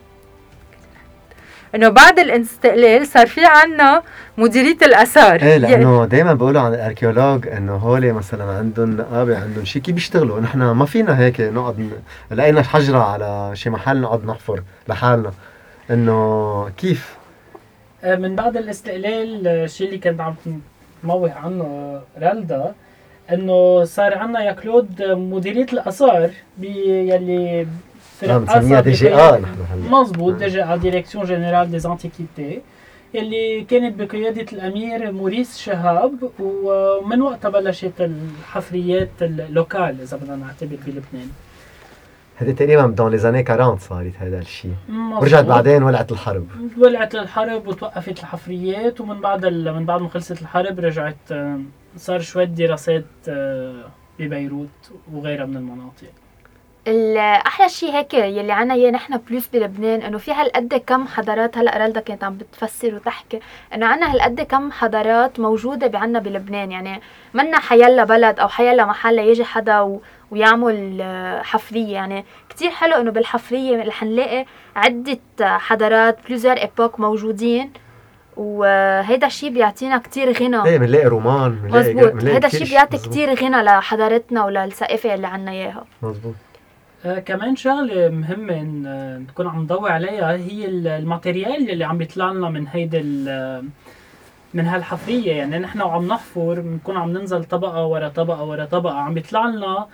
إنه 1.74 1.88
بعد 1.88 2.18
الاستقلال 2.18 3.06
صار 3.06 3.26
في 3.26 3.40
عنا 3.44 4.02
مديرية 4.38 4.76
الآثار. 4.82 5.42
إيه 5.42 5.56
لأنه 5.56 6.04
دائما 6.04 6.34
بيقولوا 6.34 6.60
عن 6.60 6.74
الأركيولوج 6.74 7.48
إنه 7.48 7.76
هول 7.76 8.12
مثلا 8.12 8.44
عندهم 8.44 8.96
نقابه 8.96 9.38
عندهم 9.42 9.64
شيء 9.64 9.82
كيف 9.82 9.94
بيشتغلوا. 9.94 10.40
نحن 10.40 10.58
ما 10.62 10.84
فينا 10.86 11.18
هيك 11.18 11.40
نقعد 11.40 11.90
لقينا 12.30 12.62
حجرة 12.62 12.98
على 12.98 13.50
شي 13.54 13.70
محل 13.70 14.00
نقعد 14.00 14.26
نحفر 14.26 14.62
لحالنا. 14.88 15.30
إنه 15.90 16.68
كيف؟ 16.78 17.14
آه، 18.04 18.16
من 18.16 18.36
بعد 18.36 18.56
الاستقلال 18.56 19.46
آه، 19.46 19.64
الشيء 19.64 19.86
اللي 19.86 19.98
كنت 19.98 20.20
عم 20.20 20.34
تنوه 21.02 21.32
عنه 21.32 21.64
آه، 21.64 22.02
رالدا 22.26 22.72
إنه 23.32 23.84
صار 23.84 24.18
عنا 24.18 24.44
يا 24.44 24.52
كلود 24.52 25.02
آه، 25.02 25.14
مديرية 25.14 25.66
الآثار 25.72 26.30
بي- 26.58 27.08
يلي 27.10 27.66
آه 28.24 28.38
بنسميها 28.38 28.80
DGA 28.80 29.38
نحن 29.38 29.54
هلا 29.72 29.90
مظبوط 30.00 30.34
DG 30.34 30.64
direction 30.76 31.24
générale 31.24 31.70
des 31.70 31.88
antiquités 31.88 32.60
يلي 33.14 33.64
كانت 33.70 34.00
بقيادة 34.02 34.46
الأمير 34.52 35.12
موريس 35.12 35.58
شهاب 35.58 36.30
ومن 36.40 37.22
وقتها 37.22 37.48
بلشت 37.48 37.92
الحفريات 38.00 39.08
ال 39.22 39.32
locales 39.32 40.00
إذا 40.00 40.16
بدنا 40.16 40.36
نعتبر 40.36 40.76
بلبنان 40.86 41.28
هذه 42.36 42.50
تقريبا 42.50 42.86
dans 42.86 43.10
les 43.10 43.18
années 43.18 43.44
40 43.50 43.78
صارت 43.78 44.12
هذا 44.18 44.38
الشيء. 44.38 44.72
مظبوط. 44.88 45.22
ورجعت 45.22 45.44
بعدين 45.44 45.82
ولعت 45.82 46.12
الحرب. 46.12 46.46
ولعت 46.78 47.14
الحرب 47.14 47.66
وتوقفت 47.68 48.18
الحفريات 48.20 49.00
ومن 49.00 49.20
بعد 49.20 49.44
ال- 49.44 49.74
من 49.74 49.84
بعد 49.86 50.00
ما 50.00 50.08
خلصت 50.08 50.42
الحرب 50.42 50.80
رجعت 50.80 51.16
آه، 51.32 51.58
صار 51.96 52.20
شوية 52.20 52.44
دراسات 52.44 53.04
آه، 53.28 53.84
ببيروت 54.18 54.90
وغيرها 55.12 55.46
من 55.46 55.56
المناطق. 55.56 56.12
الاحلى 56.90 57.68
شيء 57.68 57.92
هيك 57.92 58.14
يلي 58.14 58.52
عنا 58.52 58.74
إياه 58.74 58.90
نحن 58.90 59.16
بلوس 59.16 59.46
بلبنان 59.46 60.02
إنه 60.02 60.18
في 60.18 60.32
هالقد 60.32 60.74
كم 60.86 61.06
حضارات 61.06 61.58
هلأ 61.58 61.78
رالدا 61.78 62.00
كانت 62.00 62.24
عم 62.24 62.36
بتفسر 62.36 62.94
وتحكي 62.94 63.40
إنه 63.74 63.86
عنا 63.86 64.12
هالقد 64.12 64.40
كم 64.40 64.72
حضارات 64.72 65.40
موجودة 65.40 65.86
بعنا 65.86 66.18
بلبنان. 66.18 66.72
يعني 66.72 67.00
منا 67.34 67.58
حيلا 67.58 68.04
بلد 68.04 68.40
أو 68.40 68.48
حيلا 68.48 68.84
محل 68.84 69.18
يجي 69.18 69.44
حدا 69.44 69.80
و 69.80 70.00
ويعمل 70.30 70.98
آه، 71.02 71.42
حفرية. 71.42 71.92
يعني 71.92 72.24
كتير 72.48 72.70
حلو 72.70 72.96
إنه 72.96 73.10
بالحفرية 73.10 73.84
رح 73.84 74.02
نلاقي 74.02 74.44
عدة 74.76 75.18
حضارات 75.40 76.18
plusieurs 76.28 76.52
époques 76.52 77.00
موجودين. 77.00 77.72
وهيدا 78.36 79.26
الشيء 79.26 79.50
بيعطينا 79.50 79.98
كتير 79.98 80.32
غنى. 80.32 80.64
إيه 80.64 80.78
بنلاقي 80.78 81.06
رومان 81.06 81.50
بنلاقي 81.50 81.94
مزبوط. 81.94 82.16
كتير 82.18 82.44
الشيء 82.46 82.68
بيعطي. 82.68 82.98
كتير 82.98 83.34
غنى 83.34 83.62
لحضارتنا 83.62 84.44
وللثقافة 84.44 85.14
اللي 85.14 85.26
عنا 85.26 85.50
إياها. 85.50 85.84
مزبوط. 86.02 86.34
آه 87.04 87.18
كمان 87.18 87.56
شغلة 87.56 88.08
مهمة 88.08 88.54
إن 88.60 88.84
آه، 88.86 89.18
نكون 89.18 89.46
عم 89.46 89.62
نضوي 89.62 89.90
عليها 89.90 90.32
هي 90.32 90.64
ال- 90.64 90.86
ال 90.88 90.98
matériel 90.98 91.70
اللي 91.70 91.84
عم 91.84 91.98
بيطلع 91.98 92.32
لنا 92.32 92.48
من 92.50 92.66
هيدا 92.68 93.00
ال- 93.04 93.64
من 94.54 94.66
هالحفرية. 94.66 95.32
يعني 95.32 95.58
نحن 95.58 95.80
وعم 95.82 96.06
نحفر 96.08 96.60
بنكون 96.60 96.96
عم 96.96 97.10
ننزل 97.12 97.44
طبقة 97.44 97.84
ورا 97.86 98.08
طبقة 98.08 98.44
ورا 98.44 98.64
طبقة. 98.64 98.94
عم 98.94 99.14
بيطلع 99.14 99.46
لنا 99.46 99.86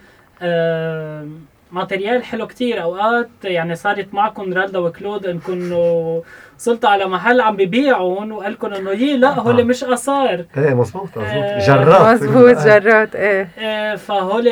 آه 0.43 1.27
matériel 1.73 2.25
حلو 2.25 2.47
كتير. 2.47 2.83
أوقات 2.83 3.29
يعني 3.45 3.75
صارت 3.75 4.15
معكم 4.15 4.53
رالدا 4.53 4.79
وكلود 4.79 5.27
انكم 5.27 5.73
وصلتوا 5.73 6.91
على 6.91 7.05
محل 7.07 7.41
عم 7.41 7.57
ببيعهم 7.57 8.33
وقال 8.33 8.53
لكم 8.53 8.73
إنه 8.73 8.91
يي 8.91 9.17
لا 9.17 9.39
هول 9.41 9.65
مش 9.65 9.85
آثار. 9.85 10.45
إيه 10.57 10.75
مزبوط 10.75 11.03
مزبوط 11.19 11.25
آه، 11.25 11.67
جرات. 11.67 12.23
مزبوط 12.23 12.57
جرات 12.67 13.15
إيه. 13.17 13.49
آه، 13.59 13.95
فهول 13.95 14.49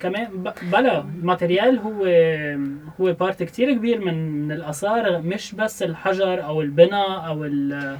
كمان 0.00 0.24
ب- 0.32 0.70
بلا 0.72 0.98
ال 1.20 1.26
matériel 1.26 1.78
هو 1.78 2.04
هو 3.00 3.12
part 3.12 3.42
كتير 3.42 3.72
كبير 3.72 4.00
من 4.00 4.32
من 4.46 4.52
الآثار 4.52 5.18
مش 5.24 5.54
بس 5.54 5.82
الحجر 5.82 6.44
أو 6.44 6.60
البناء 6.62 7.26
أو 7.26 7.44
ال 7.44 7.96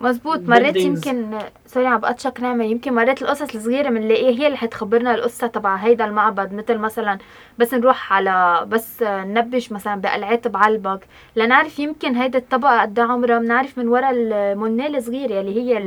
مزبوط 0.00 0.38
مرات. 0.40 0.76
يمكن 0.76 1.38
سوري 1.66 1.86
عم 1.86 1.98
بقطشك 2.00 2.40
نعمة 2.40 2.64
يمكن 2.64 2.94
مرات 2.94 3.22
القصص 3.22 3.54
الصغيرة 3.54 3.88
بنلاقيها 3.88 4.40
هي 4.40 4.46
اللي 4.46 4.56
حتخبرنا 4.58 5.14
القصة 5.14 5.46
تبع 5.46 5.76
هيدا 5.76 6.04
المعبد 6.04 6.52
مثل 6.52 6.78
مثلا 6.78 7.18
بس 7.58 7.74
نروح 7.74 8.12
على 8.12 8.64
بس 8.68 9.02
ننبش 9.02 9.72
مثلا 9.72 10.00
بقلعات 10.00 10.48
بعلبك 10.48 11.00
لنعرف 11.36 11.78
يمكن 11.78 12.14
هيدا 12.16 12.38
الطبقة 12.38 12.80
قد 12.82 12.98
إيه 12.98 13.06
عمرها 13.06 13.38
بنعرف 13.38 13.78
من 13.78 13.88
ورا 13.88 14.10
المنة 14.10 14.86
الصغيرة 14.86 15.40
اللي 15.40 15.60
هي 15.62 15.78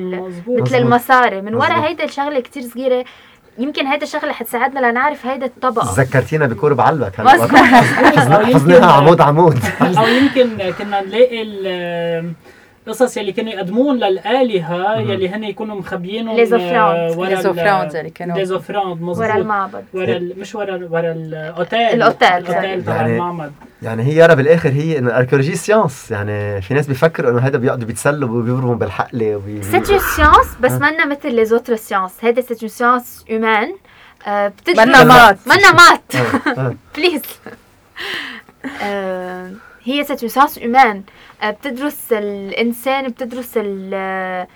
مثل. 0.48 0.76
المصاري 0.76 1.42
من 1.42 1.56
ورا. 1.56 1.86
هيدا 1.88 2.04
الشغلة 2.04 2.40
كتير 2.40 2.64
صغيرة 2.64 3.06
يمكن 3.58 3.88
هيدا 3.88 4.04
الشغلة 4.04 4.32
حتساعدنا 4.34 4.92
لنعرف 4.92 5.26
هيدا 5.26 5.46
الطبقة 5.46 5.94
ذكرتينا 6.02 6.46
بكور 6.46 6.74
بعلبك 6.74 7.20
يمكن- 8.42 8.54
حفظناها 8.54 8.92
عمود 8.94 9.22
عمود. 9.22 9.60
أو 9.82 10.08
يمكن 10.08 10.72
كنا 10.78 11.02
نلاقي 11.02 11.42
القصص 12.88 13.18
يلي 13.18 13.32
كانوا 13.32 13.52
يقدمون 13.54 13.98
للآلهة. 13.98 15.00
يلي 15.00 15.30
هن 15.30 15.44
يكونوا 15.44 15.76
مخبيينهم 15.76 16.46
offrandes. 16.46 16.54
آه، 16.54 17.12
offrandes 17.44 17.96
اللي 17.96 18.10
كانوا- 18.10 18.38
les 18.38 18.52
offrandes 18.52 19.02
ورا 19.02 19.10
مظبوط 19.10 19.30
المعبد 19.36 19.86
ورا 19.94 20.20
مش 20.38 20.56
ورا 20.56 20.88
ورا 20.92 21.12
ال 21.12 21.23
autel 21.23 21.80
ال 21.80 21.87
autel. 21.87 22.28
ال 22.28 22.37
autel 22.37 22.84
تبع 22.84 22.96
يعني- 22.96 23.16
المعبد 23.16 23.52
يعني 23.82 24.04
هي 24.04 24.16
يارا 24.16 24.34
بالآخر 24.34 24.70
هي 24.70 24.98
إنه 24.98 25.08
ال 25.10 25.14
archéologie 25.14 25.56
science 25.56 26.12
يعني 26.12 26.62
في 26.62 26.74
ناس 26.74 26.88
بيفكروا 26.88 27.32
إنه 27.32 27.40
هذا 27.40 27.58
بيقعدوا 27.58 27.88
بيتسلوا 27.88 28.30
وبيبرموا 28.30 28.76
بالحقلة 28.76 29.36
وبي... 29.36 29.64
سيت 29.64 29.90
اون 29.90 30.00
science 30.16 30.48
بس. 30.62 30.72
منا 30.72 31.06
مثل 31.06 31.36
les 31.36 31.46
autres 31.46 31.76
sciences 31.76 32.12
هيدا 32.22 32.42
c'est 32.42 32.60
une 32.62 32.70
science 32.70 33.26
humaine 33.30 33.74
بتدرس 34.28 34.80
منا 34.88 35.04
maths. 35.04 35.38
منا 35.48 35.72
maths 35.72 36.16
آه، 36.16 36.60
آه. 36.62 36.76
please 36.98 37.22
آه، 38.84 39.52
هي 39.86 40.04
c'est 40.04 40.20
une 40.22 40.30
science 40.30 40.60
humaine 40.60 41.04
بتدرس 41.44 42.00
الإنسان 42.12 43.08
بتدرس 43.08 43.52
ال- 43.58 44.48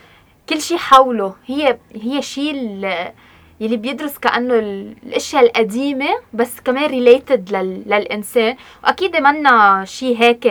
كل 0.49 0.61
شيء 0.61 0.77
حوله. 0.77 1.35
هي 1.47 1.77
هي 1.95 2.21
شيء 2.21 2.51
ال- 2.55 3.11
يلي 3.59 3.77
بيدرس 3.77 4.17
كأنه 4.17 4.53
ال- 4.53 4.95
الأشياء 5.05 5.43
القديمة 5.45 6.09
بس 6.33 6.59
كمان 6.65 6.85
related 6.89 7.51
للإنسان. 7.87 8.55
وأكيد 8.83 9.15
منا 9.15 9.85
شيء 9.85 10.17
هيك 10.17 10.45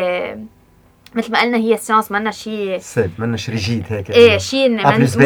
مثل 1.15 1.33
ما 1.33 1.41
قلنا 1.41 1.57
هي 1.59 1.77
science 1.77 2.13
منا 2.13 2.31
شيء 2.31 2.79
سيد 2.79 3.11
منش 3.19 3.51
rigide 3.51 3.85
هيك. 3.89 4.11
إيه 4.11 4.39
شيء 4.39 4.69
منزل. 4.69 5.21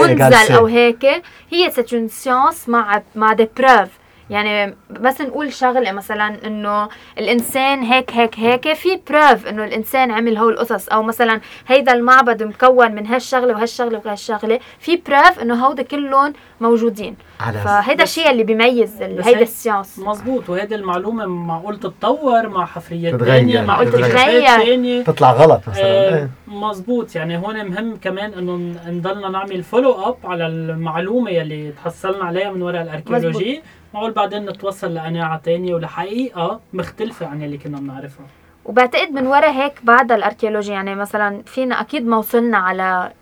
أو 0.57 0.67
هيك. 0.67 1.05
هي 1.51 1.71
c'est 1.71 1.95
une 1.95 2.09
science 2.09 2.69
مع 2.69 3.03
مع 3.15 3.33
des 3.33 3.49
preuves 3.57 3.89
يعني 4.31 4.75
بس 4.91 5.21
نقول 5.21 5.53
شغلة 5.53 5.93
مثلا 5.93 6.47
إنه 6.47 6.89
الإنسان 7.19 7.83
هيك 7.83 8.11
هيك 8.11 8.39
هيك 8.39 8.73
في 8.73 9.01
preuve 9.11 9.47
إنه 9.47 9.65
الإنسان 9.65 10.11
عمل 10.11 10.37
هول 10.37 10.53
القصص. 10.53 10.89
أو 10.89 11.03
مثلا 11.03 11.41
هيدا 11.69 11.93
المعبد 11.93 12.43
مكون 12.43 12.93
من 12.95 13.07
هالشغلة 13.07 13.55
وهالشغلة 13.55 14.03
وهالشغلة 14.05 14.61
في 14.79 14.97
preuve 14.97 15.39
إنه 15.43 15.67
هودي 15.67 15.85
كلهم 15.85 16.33
موجودين. 16.61 17.17
على 17.41 17.59
فهيدا 17.59 18.03
الشيء 18.03 18.31
اللي 18.31 18.43
بيميز 18.43 19.03
هيدا 19.03 19.27
هي- 19.27 19.43
ال 19.43 19.50
science 19.50 19.99
مظبوط. 19.99 20.51
وهذه 20.51 20.75
المعلومة 20.75 21.27
معقول 21.27 21.81
تتطور 21.81 22.49
مع 22.49 22.67
حفريات. 22.67 23.23
ثانية 23.25 23.61
معقول 23.61 23.91
تتغير. 23.93 25.03
تطلع 25.03 25.33
غلط 25.33 25.61
مثلا. 25.69 25.85
آه، 25.85 26.15
إيه. 26.19 26.31
مظبوط. 26.47 27.15
يعني 27.17 27.39
هون 27.39 27.65
مهم 27.67 27.97
كمان 27.97 28.33
إنه 28.35 28.57
نضلنا 28.89 29.29
نعمل 29.29 29.63
follow 29.63 29.93
up 29.93 30.17
على 30.25 30.47
المعلومة 30.47 31.31
يلي 31.31 31.73
تحصلنا 31.85 32.25
عليها 32.25 32.51
من 32.51 32.63
وراء 32.63 32.83
ال 32.83 32.89
archéologie 32.89 33.63
معقول 33.95 34.11
بعدين 34.11 34.47
نتوصل 34.47 34.95
لقناعة 34.95 35.39
تانية 35.45 35.75
ولحقيقه 35.75 36.61
مختلفة 36.73 37.27
عن 37.27 37.43
يلي 37.43 37.59
كنا 37.59 37.79
بنعرفها 37.79 38.27
وبعتقد 38.65 39.11
من 39.11 39.27
ورا 39.27 39.51
هيك 39.51 39.73
بعد 39.83 40.13
الأركيولوجيا 40.13 40.73
يعني 40.75 40.95
مثلا 40.95 41.43
فينا 41.47 41.81
أكيد 41.81 42.07
ما 42.07 42.17
وصلنا 42.17 42.59
على 42.59 43.13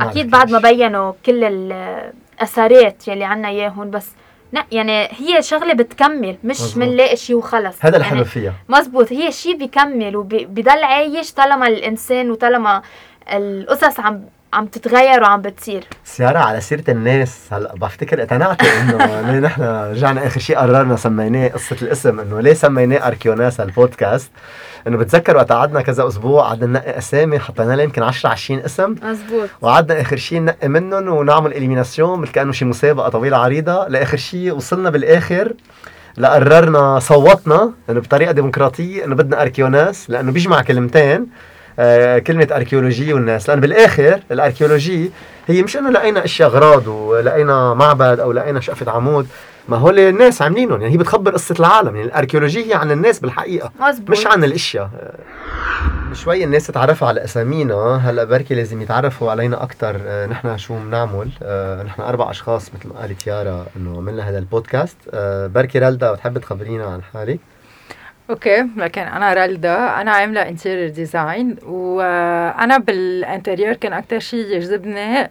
أكيد 0.00 0.30
بعد 0.30 0.50
ما. 0.50 0.58
بينوا 0.58 1.12
كل 1.26 1.44
الاثارات 1.44 3.08
يلي 3.08 3.24
عنا 3.24 3.48
إياهم 3.48 3.90
بس 3.90 4.10
لا 4.52 4.64
يعني 4.72 5.08
هي 5.10 5.42
شغلة 5.42 5.72
بتكمل 5.74 6.36
مش. 6.44 6.74
بنلاقي 6.74 7.16
شيء 7.16 7.36
وخلص 7.36 7.84
هذا 7.84 7.96
الحلو 7.96 8.16
يعني 8.16 8.28
فيها 8.28 8.52
مزبوط 8.68 9.12
هي 9.12 9.32
شيء 9.32 9.56
بيكمل 9.56 10.16
وبضل 10.16 10.84
عايش 10.84 11.32
طالما 11.32 11.66
الإنسان 11.68 12.30
وطالما 12.30 12.82
القصص 13.28 14.00
عم 14.00 14.24
عم 14.52 14.66
تتغير 14.66 15.22
وعم 15.22 15.42
بتصير. 15.42 15.84
سيارة 16.04 16.38
على 16.38 16.60
سيرة 16.60 16.84
الناس 16.88 17.38
هلا 17.52 17.74
بفتكر 17.74 18.20
اقتنعت 18.20 18.62
انه 18.64 19.20
ليه 19.30 19.38
نحن 19.38 19.62
رجعنا 19.62 20.26
آخر 20.26 20.40
شيء 20.40 20.58
قررنا 20.58 20.96
سميناه 20.96 21.48
قصة 21.48 21.76
الاسم 21.82 22.20
انه 22.20 22.40
ليه 22.40 22.54
سميناه 22.54 23.06
أركيوناس 23.06 23.60
البودكاست؟ 23.60 24.30
انه 24.86 24.96
بتذكر 24.96 25.36
وقت 25.36 25.52
قعدنا 25.52 25.82
كذا 25.82 26.08
أسبوع 26.08 26.42
قعدنا 26.42 26.66
ننقي 26.66 26.98
أسامي 26.98 27.38
حطينا 27.38 27.72
لها 27.76 27.84
يمكن 27.84 28.02
10 28.02 28.30
20 28.30 28.60
اسم. 28.60 28.94
مزبوط. 29.02 29.48
وقعدنا 29.60 30.00
آخر 30.00 30.16
شيء 30.16 30.40
ننقي 30.40 30.68
منهم 30.68 31.08
ونعمل 31.08 31.52
إليميناسيون 31.52 32.20
مثل 32.20 32.32
كأنه 32.32 32.52
شي 32.52 32.64
مسابقة 32.64 33.08
طويلة 33.08 33.36
عريضة. 33.36 33.88
لآخر 33.88 34.16
شيء 34.16 34.52
وصلنا 34.54 34.90
بالآخر 34.90 35.52
لقررنا 36.16 36.98
صوتنا 36.98 37.72
إنه 37.90 38.00
بطريقة 38.00 38.32
ديمقراطية 38.32 39.04
إنه 39.04 39.14
بدنا 39.14 39.42
أركيوناس 39.42 40.10
لأنه 40.10 40.32
بيجمع 40.32 40.62
كلمتين. 40.62 41.26
آه 41.78 42.18
كلمة 42.18 42.48
أركيولوجية 42.52 43.14
والناس. 43.14 43.48
لأن 43.48 43.60
بالآخر 43.60 44.20
الأركيولوجية 44.30 45.08
هي 45.46 45.62
مش 45.62 45.76
إنه 45.76 45.90
لقينا 45.90 46.24
أشياء 46.24 46.48
أغراض 46.48 46.86
ولقينا 46.86 47.74
معبد 47.74 48.20
أو 48.20 48.32
لقينا 48.32 48.60
شقفة 48.60 48.90
عمود. 48.92 49.26
ما 49.68 49.76
هول 49.76 49.98
الناس 49.98 50.42
عاملينهم. 50.42 50.80
يعني 50.80 50.94
هي 50.94 50.98
بتخبر 50.98 51.32
قصة 51.32 51.54
العالم. 51.60 51.96
يعني 51.96 52.08
الاركيولوجيه 52.08 52.64
هي 52.64 52.74
عن 52.74 52.90
الناس 52.90 53.20
بالحقيقة 53.20 53.72
مزبوط 53.80 54.10
مش 54.10 54.26
عن 54.26 54.44
الأشياء. 54.44 54.90
شوي 56.12 56.44
الناس 56.44 56.66
تعرفوا 56.66 57.08
على 57.08 57.24
أسامينا. 57.24 57.96
هلا 57.96 58.24
بركي 58.24 58.54
لازم 58.54 58.82
يتعرفوا 58.82 59.30
علينا 59.30 59.62
أكثر 59.62 59.96
آه، 60.06 60.26
نحن 60.26 60.58
شو 60.58 60.78
بنعمل 60.78 61.30
آه، 61.42 61.82
نحن 61.82 62.02
أربع 62.02 62.30
أشخاص 62.30 62.70
مثل 62.74 62.88
ما 62.88 63.00
قالت 63.00 63.26
يارا 63.26 63.66
إنه 63.76 63.96
عملنا 63.96 64.30
هذا 64.30 64.38
البودكاست. 64.38 64.96
آه، 65.14 65.46
بركي 65.46 65.78
رالدا 65.78 66.12
بتحب 66.12 66.38
تخبرينا 66.38 66.84
عن 66.86 67.02
حالك؟ 67.02 67.40
okay 68.30 68.66
لكن 68.76 69.02
أنا 69.02 69.34
رالدا 69.34 70.00
أنا 70.00 70.10
عاملة 70.10 70.48
interior 70.48 70.88
design 70.88 71.56
وأنا 71.66 72.78
بال 72.78 72.97
interior 72.97 73.72
كان 73.72 73.92
أكثر 73.92 74.18
شيء 74.18 74.46
يجذبني 74.46 75.30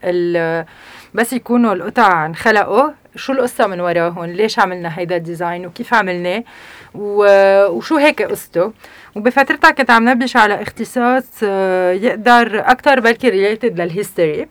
بس 1.14 1.34
يكونوا 1.34 1.74
القطع 1.74 2.26
انخلقوا. 2.26 2.90
شو 3.16 3.34
القصة 3.34 3.68
من 3.68 3.80
وراهم 3.80 4.26
ليش 4.26 4.60
عملنا 4.60 5.00
هيدا 5.00 5.16
ال 5.16 5.23
design 5.23 5.66
وكيف 5.66 5.94
عملناه؟ 5.94 6.44
وشو 6.96 7.98
هيك 7.98 8.22
قصته؟ 8.22 8.74
وبفترتها 9.16 9.72
كنت 9.72 9.92
عم 9.92 10.10
نبلش 10.10 10.38
على 10.38 10.62
اختصاص 10.62 11.24
آه، 11.44 11.92
يقدر 11.92 12.60
أكثر 12.60 13.00
بلكي 13.00 13.30
related 13.30 13.82
لل 13.82 13.96
history 13.96 14.48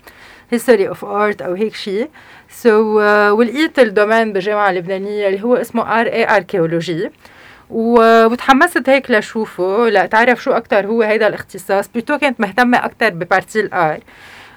history 0.50 0.88
of 0.88 1.04
art 1.04 1.42
أو 1.42 1.54
هيك 1.54 1.74
شيء. 1.74 2.08
so 2.50 2.68
so, 2.68 3.02
uh, 3.02 3.38
ولقيت 3.38 3.78
ال 3.78 3.85
domaine 3.85 4.32
بالجامعة 4.32 4.70
اللبنانيه 4.70 5.28
اللي 5.28 5.42
هو 5.42 5.56
اسمه 5.56 6.00
art 6.00 6.06
et 6.06 6.36
archéologie 6.36 7.10
وتحمست 7.70 8.88
هيك 8.88 9.10
لشوفه 9.10 9.88
لاتعرف 9.88 10.42
شو 10.42 10.50
أكثر 10.50 10.86
هو 10.86 11.02
هيدا 11.02 11.26
الاختصاص. 11.26 11.88
plutôt 11.88 12.18
كنت 12.18 12.40
مهتمة 12.40 12.84
أكثر 12.84 13.08
ب 13.08 13.16
partie 13.16 13.60
ال 13.60 13.68
art. 13.68 14.00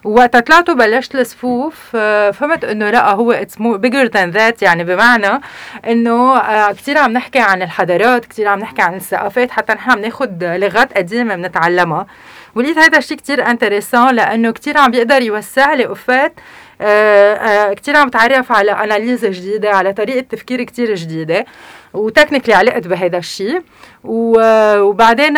وقت 0.03 0.37
طلعت 0.37 0.69
وبلشت 0.69 1.15
الصفوف 1.15 1.91
آه، 1.95 2.31
فهمت 2.31 2.63
إنه 2.63 2.89
لا 2.89 3.11
هو 3.11 3.31
it's 3.31 3.55
bigger 3.59 4.05
than 4.05 4.31
that 4.31 4.61
يعني 4.61 4.83
بمعنى 4.83 5.41
إنه 5.87 6.37
آه، 6.37 6.71
كثير 6.71 6.97
عم 6.97 7.11
نحكي 7.11 7.39
عن 7.39 7.61
الحضارات 7.61 8.25
كثير 8.25 8.47
عم 8.47 8.59
نحكي 8.59 8.81
عن 8.81 8.95
الثقافات 8.95 9.51
حتى 9.51 9.73
نحن 9.73 9.91
عم 9.91 9.99
ناخذ 9.99 10.29
لغات 10.41 10.97
قديمة 10.97 11.35
بنتعلمها. 11.35 12.07
ولقيت 12.55 12.77
هذا 12.77 12.97
الشيء 12.97 13.17
كثير 13.17 13.47
intéressant 13.49 14.15
لأنه 14.15 14.51
كثير 14.51 14.77
عم 14.77 14.91
بيقدر 14.91 15.21
يوسع 15.21 15.73
لي 15.73 15.91
آفاق 15.91 16.33
آه، 16.81 17.73
كثير 17.73 17.95
عم 17.97 18.07
بتعرف 18.07 18.51
على 18.51 18.71
analyses 18.71 19.25
جديدة 19.25 19.69
على 19.71 19.93
طريقة 19.93 20.21
تفكير 20.29 20.63
كثير 20.63 20.95
جديدة 20.95 21.45
و 21.93 21.98
technically 21.98 22.53
علقت 22.53 22.87
بهذا 22.87 23.17
الشيء. 23.17 23.61
وبعدين 24.03 25.37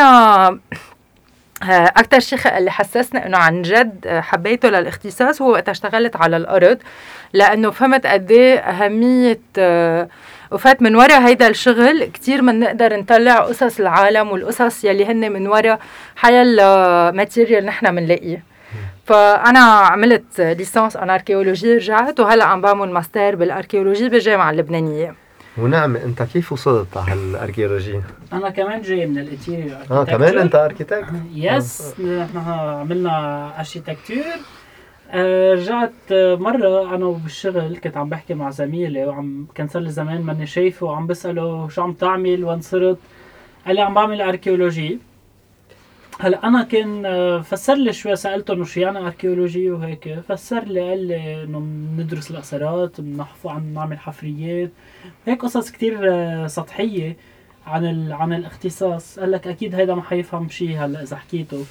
أكثر 1.97 2.19
شيء 2.19 2.57
اللي 2.57 2.71
حسسني 2.71 3.25
إنه 3.25 3.37
عن 3.37 3.61
جد 3.61 4.07
حبيته 4.07 4.69
للاختصاص 4.69 5.41
هو 5.41 5.51
وقت 5.51 5.69
اشتغلت 5.69 6.15
على 6.15 6.37
الأرض 6.37 6.77
لأنه 7.33 7.71
فهمت 7.71 8.05
قد 8.07 8.31
إيه 8.31 8.59
أهمية 8.59 9.39
وفات 10.51 10.81
من 10.81 10.95
وراء 10.95 11.21
هيدا 11.21 11.47
الشغل 11.47 12.03
كتير 12.03 12.41
بنقدر 12.41 12.97
نطلع 12.99 13.39
قصص 13.39 13.79
العالم 13.79 14.31
والقصص 14.31 14.83
يلي 14.85 15.05
هن 15.05 15.31
من 15.31 15.47
وراء 15.47 15.79
حيلا 16.15 17.11
matériel 17.11 17.65
نحن 17.65 17.95
بنلاقيه 17.95 18.43
فأنا 19.11 19.59
عملت 19.59 20.41
licence 20.41 20.97
en 20.97 21.09
archéologie 21.09 21.75
رجعت 21.75 22.19
وهلأ 22.19 22.45
عم 22.45 22.61
بعمل 22.61 22.89
ماستر 22.89 23.35
بال 23.35 23.47
archéologie 23.47 24.09
بالجامعة 24.09 24.51
اللبنانية. 24.51 25.15
ونعم 25.57 25.95
أنت 25.95 26.23
كيف 26.23 26.51
وصلت 26.51 26.97
على 26.97 27.13
ال 27.13 27.20
archéologie؟ 27.20 28.01
أنا 28.33 28.49
كمان 28.49 28.81
جاي 28.81 29.05
من 29.05 29.17
ال 29.17 29.23
interior. 29.23 29.77
آه 29.91 30.03
كمان 30.03 30.37
أنت 30.37 30.55
architect؟ 30.55 31.05
yes 31.35 31.93
نحن 31.99 32.37
عملنا 32.37 33.53
architecture 33.59 34.23
آه 35.11 35.53
رجعت 35.53 35.91
مرة 36.11 36.95
أنا 36.95 37.05
بالشغل 37.05 37.77
كنت 37.77 37.97
عم 37.97 38.09
بحكي 38.09 38.33
مع 38.33 38.49
زميلي 38.49 39.05
وعم 39.05 39.47
كان 39.55 39.67
صار 39.67 39.81
لي 39.81 39.89
زمان 39.89 40.21
ماني 40.21 40.45
شايفه 40.47 40.85
وعم 40.85 41.07
بسأله 41.07 41.69
شو 41.69 41.81
عم 41.81 41.93
تعمل 41.93 42.43
وين 42.43 42.61
صرت. 42.61 42.97
قال 43.65 43.75
لي 43.75 43.81
عم 43.81 43.93
بعمل 43.93 44.21
archéologie 44.21 44.99
هلا 46.21 46.47
أنا 46.47 46.63
كان 46.63 47.05
آه، 47.05 47.41
فسر 47.41 47.75
لي 47.75 47.93
شوي 47.93 48.15
سالته 48.15 48.53
انه 48.53 48.63
شو 48.65 48.79
يعني 48.79 48.99
archéologie 48.99 49.71
وهيك 49.71 50.19
فسر 50.19 50.63
لي 50.63 50.89
قال 50.89 51.07
لي 51.07 51.43
إنه 51.43 51.59
بندرس 51.97 52.31
الاثارات 52.31 53.01
بنحفظ 53.01 53.49
عم 53.49 53.73
نعمل 53.73 53.99
حفريات 53.99 54.71
هيك 55.27 55.41
قصص 55.41 55.71
كتير 55.71 55.99
آه، 56.13 56.47
سطحية 56.47 57.17
عن 57.67 57.85
ال... 57.85 58.13
عن 58.13 58.33
الاختصاص. 58.33 59.19
قال 59.19 59.31
لك 59.31 59.47
أكيد 59.47 59.75
هيدا 59.75 59.95
ما 59.95 60.01
حيفهم 60.01 60.49
شيء 60.49 60.77
هلا 60.77 61.03
إذا 61.03 61.15
حكيته. 61.17 61.65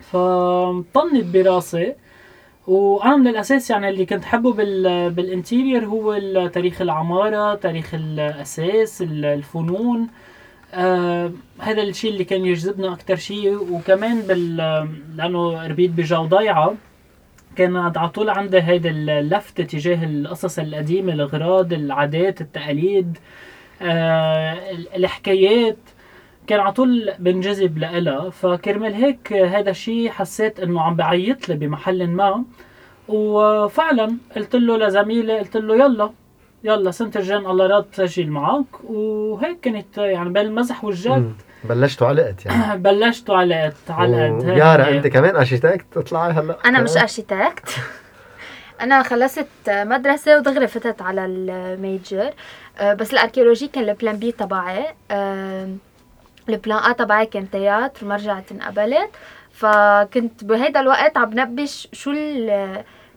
فطنت 0.00 1.24
براسي 1.24 1.94
وأنا 2.66 3.16
من 3.16 3.28
الأساس 3.28 3.70
يعني 3.70 3.88
اللي 3.88 4.06
كنت 4.06 4.24
حبه 4.24 4.52
بال 4.52 5.10
بالانتيرير 5.10 5.84
هو 5.84 6.18
تاريخ 6.48 6.80
العمارة 6.80 7.54
تاريخ 7.54 7.94
الأساس 7.94 9.02
الفنون. 9.02 10.08
آه 10.74 11.32
هذا 11.58 11.82
الشيء 11.82 12.10
اللي 12.12 12.24
كان 12.24 12.44
يجذبنا 12.46 12.92
أكثر 12.92 13.16
شيء 13.16 13.72
وكمان 13.72 14.20
بال 14.20 14.56
لأنه 15.16 15.66
ربيت 15.66 15.90
بجو 15.90 16.24
ضيعة 16.24 16.74
كان 17.56 17.76
على 17.76 18.08
طول 18.08 18.30
عندي 18.30 18.60
هيدا 18.62 18.90
اللفت 18.90 19.60
تجاه 19.60 20.04
القصص 20.04 20.58
القديمة 20.58 21.12
الاغراض 21.12 21.72
العادات 21.72 22.40
التقاليد 22.40 23.18
آه 23.82 24.70
الحكايات. 24.96 25.76
كان 26.46 26.60
على 26.60 26.72
طول 26.72 27.12
بنجذب 27.18 27.78
لها 27.78 28.30
فكرمال 28.30 28.94
هيك 28.94 29.32
هذا 29.32 29.70
الشيء 29.70 30.10
حسيت 30.10 30.60
إنه 30.60 30.80
عم 30.80 30.96
بعيط 30.96 31.48
لي 31.48 31.54
بمحل 31.54 32.06
ما. 32.08 32.44
وفعلا 33.08 34.16
قلت 34.36 34.56
له 34.56 34.76
لزميلي 34.78 35.38
قلت 35.38 35.56
له 35.56 35.74
يلا. 35.74 36.10
يلا 36.64 36.90
سنة 36.90 37.10
الجن 37.16 37.46
الله 37.46 37.66
راد 37.66 37.84
تسجل 37.84 38.30
معك 38.30 38.84
وهيك 38.84 39.60
كانت 39.60 39.98
يعني 39.98 40.28
بين 40.28 40.46
المزح 40.46 40.84
والجد. 40.84 41.34
بلشتوا 41.64 42.06
علقت 42.06 42.46
يعني. 42.46 42.78
بلشتوا 42.84 43.36
علقت 43.36 43.74
علقت 43.90 44.44
يارا 44.44 44.90
انت 44.90 45.06
كمان 45.06 45.36
architecte 45.36 45.84
تطلعي 45.92 46.32
هلأ. 46.32 46.56
أنا 46.64 46.80
مش 46.82 46.96
architecte 46.96 47.68
أنا 48.80 49.02
خلصت 49.02 49.46
مدرسة 49.68 50.38
ودغري 50.38 50.66
فتت 50.66 51.02
على 51.02 51.24
ال 51.24 51.39
major. 51.39 52.30
آه، 52.78 52.94
بس 52.94 53.12
ال 53.12 53.17
archéologie 53.17 53.68
كان 53.68 53.88
ال 53.88 53.94
plan 53.94 54.16
B 54.16 54.32
تبعي. 54.32 54.86
ال 56.48 56.54
plan 56.54 56.78
A 56.78 56.92
تبعي 56.92 57.26
كان 57.26 57.50
théâtre 57.50 58.06
ما 58.06 58.16
رجعت 58.16 58.52
انقبلت. 58.52 59.10
فكنت 59.52 60.44
بهيدا 60.44 60.80
الوقت 60.80 61.16
عم 61.16 61.30
بنبش 61.30 61.88
شو 61.92 62.10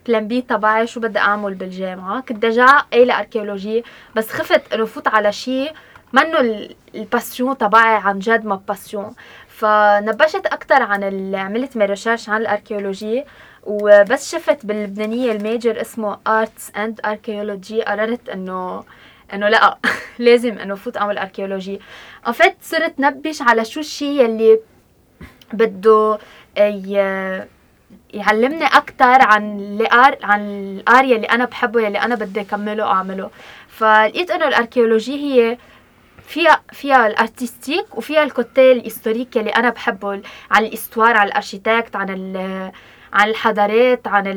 plan 0.07 0.27
B 0.27 0.41
تبعي 0.41 0.87
شو 0.87 0.99
بدي 0.99 1.19
أعمل 1.19 1.53
بالجامعة. 1.53 2.21
كنت 2.21 2.37
déjà 2.37 2.67
et 2.93 3.05
l'archéologie 3.05 3.83
بس 4.15 4.29
خفت 4.29 4.73
انه 4.73 4.85
فوت 4.85 5.07
على 5.07 5.31
شيء 5.31 5.71
منه 6.13 6.67
ال 6.95 7.03
passion 7.03 7.57
تبعي 7.57 7.95
عن 7.95 8.19
جد 8.19 8.45
ma 8.45 8.55
passion. 8.67 9.15
فنبشت 9.47 10.45
أكثر 10.45 10.83
عن 10.83 11.35
عملت 11.35 11.77
mes 11.77 11.85
recherches 11.85 12.29
عن 12.29 12.41
ال 12.41 12.48
archéologie 12.48 13.23
وبس 13.63 14.31
شفت 14.31 14.65
باللبنانية 14.65 15.31
ال 15.31 15.40
major 15.40 15.81
اسمه 15.81 16.17
arts 16.27 16.71
and 16.77 16.99
archaeology 17.05 17.81
قررت 17.81 18.29
انه 18.29 18.83
إنه 19.33 19.49
لأ 19.49 19.77
لازم 20.19 20.57
إنه 20.57 20.75
فوت 20.75 20.97
أعمل 20.97 21.17
archéologie 21.17 21.79
فت 22.33 22.55
صرت 22.61 22.99
نبش 22.99 23.41
على 23.41 23.65
شو 23.65 23.79
الشيء 23.79 24.21
يلي 24.21 24.59
بده 25.53 26.17
يعلمني 28.13 28.65
أكثر 28.65 29.21
عن 29.21 29.59
ال 29.59 29.74
art 29.74 30.17
عن 30.23 30.41
ال 30.77 30.85
area 30.85 31.15
اللي 31.15 31.27
أنا 31.27 31.45
بحبه 31.45 31.81
يلي 31.81 31.99
أنا 32.01 32.15
بدي 32.15 32.41
أكمله 32.41 32.85
واعمله 32.85 33.29
فلقيت 33.67 34.31
إنه 34.31 34.47
ال 34.47 34.53
archéologie 34.53 35.15
هي 35.15 35.57
فيها 36.27 36.61
فيها 36.71 37.07
ال 37.07 37.16
artistique 37.16 37.97
وفيها 37.97 38.23
ال 38.23 38.33
côté 38.33 38.71
ال 38.71 38.77
historique 38.77 39.35
يلي 39.35 39.49
أنا 39.49 39.69
بحبه 39.69 40.21
عن 40.51 40.65
ال 40.65 40.71
histoire 40.71 41.17
عن 41.17 41.27
ال 41.27 41.34
architecte 41.34 41.95
عن 41.95 42.09
عن 43.13 43.29
الحضارات 43.29 44.07
عن 44.07 44.27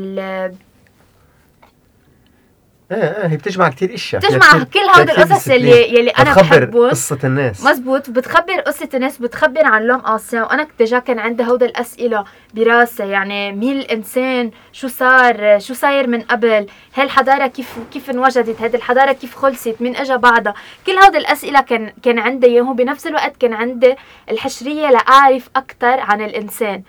إيه 2.93 2.97
إيه 2.97 3.27
هي 3.27 3.37
بتجمع 3.37 3.69
كثير 3.69 3.95
إشياء. 3.95 4.23
بتجمع 4.23 4.65
كل 4.75 4.79
هودي 4.79 5.13
القصص 5.13 5.49
اللي 5.49 5.95
يلي 5.99 6.11
أنا 6.11 6.35
بحبهم 6.35 6.91
قصة 6.91 7.19
الناس. 7.25 7.65
مزبوط 7.65 8.11
بتخبر 8.11 8.61
قصة 8.61 8.89
الناس 8.95 9.19
بتخبر 9.19 9.65
عن 9.67 9.83
l'homme 9.83 10.07
ancien 10.07 10.43
وأنا 10.43 10.65
كنت 10.65 10.79
déjà 10.79 10.99
كان 10.99 11.19
عندي 11.19 11.45
هودي 11.45 11.65
الأسئلة 11.65 12.25
براسي 12.55 13.09
يعني 13.09 13.53
مين 13.53 13.79
الانسان 13.79 14.51
شو 14.73 14.89
صار؟ 14.89 15.59
شو 15.59 15.75
صاير 15.75 16.07
من 16.07 16.21
قبل؟ 16.21 16.67
هاي 16.95 17.05
الحضارة 17.05 17.47
كيف 17.47 17.77
كيف 17.93 18.11
انوجدت؟ 18.11 18.63
هذه 18.63 18.77
الحضارة 18.77 19.13
كيف 19.13 19.35
خلصت؟ 19.37 19.77
مين 19.81 19.97
اجى 19.97 20.17
بعدها 20.17 20.55
كل 20.87 20.93
هودي 20.93 21.19
الأسئلة 21.19 21.61
كان 21.61 21.93
كان 22.03 22.19
عندي 22.19 22.47
إياهم. 22.47 22.77
بنفس 22.77 23.07
الوقت 23.07 23.37
كان 23.37 23.53
عندي 23.53 23.95
الحشرية 24.31 24.91
لأعرف 24.91 25.49
أكثر 25.57 26.01
عن 26.01 26.21
الإنسان. 26.25 26.83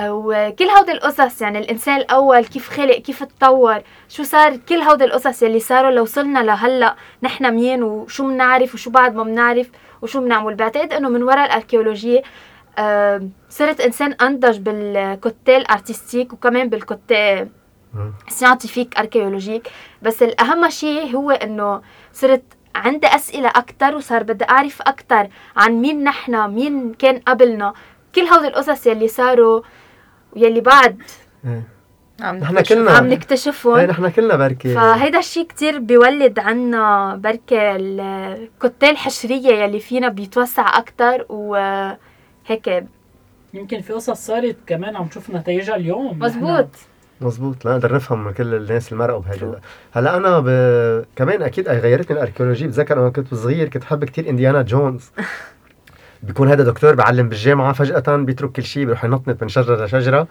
وكل 0.00 0.64
هودي 0.64 0.92
القصص 0.92 1.42
يعني 1.42 1.58
الإنسان 1.58 1.96
الأول 1.96 2.44
كيف 2.44 2.70
خلق 2.70 2.96
كيف 2.96 3.24
تطور 3.24 3.80
شو 4.08 4.22
صار 4.22 4.56
كل 4.56 4.74
هودي 4.74 5.04
القصص 5.04 5.42
يلي 5.42 5.60
صاروا 5.60 5.90
لو 5.90 6.02
وصلنا 6.02 6.38
لهلأ 6.38 6.96
نحن 7.22 7.54
مين 7.54 7.82
وشو 7.82 8.24
بنعرف 8.24 8.74
وشو 8.74 8.90
بعد 8.90 9.14
ما 9.14 9.22
بنعرف 9.22 9.70
وشو 10.02 10.20
بنعمل 10.20 10.54
بعتقد 10.54 10.92
إنه 10.92 11.08
من 11.08 11.22
وراء 11.22 11.46
الأركيولوجية 11.46 12.22
صرت 13.48 13.80
إنسان 13.80 14.12
أنضج 14.12 14.58
بال 14.58 14.94
côté 14.94 15.66
artistique 15.66 16.32
وكمان 16.32 16.68
بال 16.68 16.95
côté 16.95 17.48
scientifique 18.28 18.98
archéologique 18.98 19.68
بس 20.02 20.22
الأهم 20.22 20.70
شيء 20.70 21.16
هو 21.16 21.30
إنه 21.30 21.82
صرت 22.12 22.42
عندي 22.74 23.06
أسئلة 23.06 23.48
أكثر 23.48 23.96
وصار 23.96 24.22
بدي 24.22 24.44
أعرف 24.44 24.82
أكثر 24.82 25.28
عن 25.56 25.72
مين 25.72 26.04
نحن 26.04 26.50
مين 26.50 26.94
كان 26.94 27.18
قبلنا. 27.18 27.72
كل 28.20 28.26
هول 28.26 28.46
القصص 28.46 28.86
يلي 28.86 29.08
صاروا 29.08 29.62
يلي 30.36 30.60
بعد 30.60 31.02
إيه. 31.44 31.62
عم 32.20 32.36
نحن. 32.36 32.60
كلنا. 32.60 32.90
عم 32.90 33.06
نكتشفهم. 33.06 33.74
إيه 33.74 33.86
نحن 33.86 34.08
كلنا 34.08 34.36
بركي. 34.36 34.74
فهيدا 34.74 35.18
الشيء 35.18 35.46
كتير 35.46 35.78
بيولد 35.78 36.38
عنا 36.38 37.14
بركة 37.16 37.76
الكتال 37.76 38.88
الحشرية 38.90 39.48
يلي 39.64 39.80
فينا 39.80 40.08
بيتوسع 40.08 40.78
أكتر 40.78 41.26
وهيك 41.28 42.84
يمكن 43.54 43.80
في 43.80 43.92
قصص 43.92 44.26
صارت 44.26 44.56
كمان 44.66 44.96
عم 44.96 45.04
نشوف 45.04 45.30
نتائجها 45.30 45.76
اليوم. 45.76 46.18
مزبوط. 46.18 46.68
مزبوط. 47.20 47.64
لا 47.64 47.72
نقدر 47.72 47.94
نفهم 47.94 48.30
كل 48.30 48.54
الناس 48.54 48.92
اللي 48.92 49.04
مرقوا 49.04 49.20
بهيدا 49.20 49.60
هلا 49.92 50.16
أنا 50.16 50.40
ب... 50.40 50.48
كمان 51.16 51.42
أكيد 51.42 51.68
غيرتني 51.68 52.16
ال 52.16 52.20
archéologie 52.20 52.66
بتذكر 52.66 53.00
أنا 53.00 53.08
كنت 53.10 53.34
صغير 53.34 53.68
كنت 53.68 53.82
بحب 53.82 54.04
كتير 54.04 54.28
إنديانا 54.28 54.62
جونز. 54.62 55.10
بيكون 56.22 56.48
هذا 56.48 56.62
دكتور 56.64 56.94
بعلم 56.94 57.28
بالجامعة 57.28 57.72
فجأة 57.72 58.16
بيترك 58.16 58.52
كل 58.52 58.62
شيء 58.62 58.84
بيروح 58.84 59.04
ينطنط 59.04 59.42
من 59.42 59.48
شجرة 59.48 59.84
لشجرة 59.84 60.26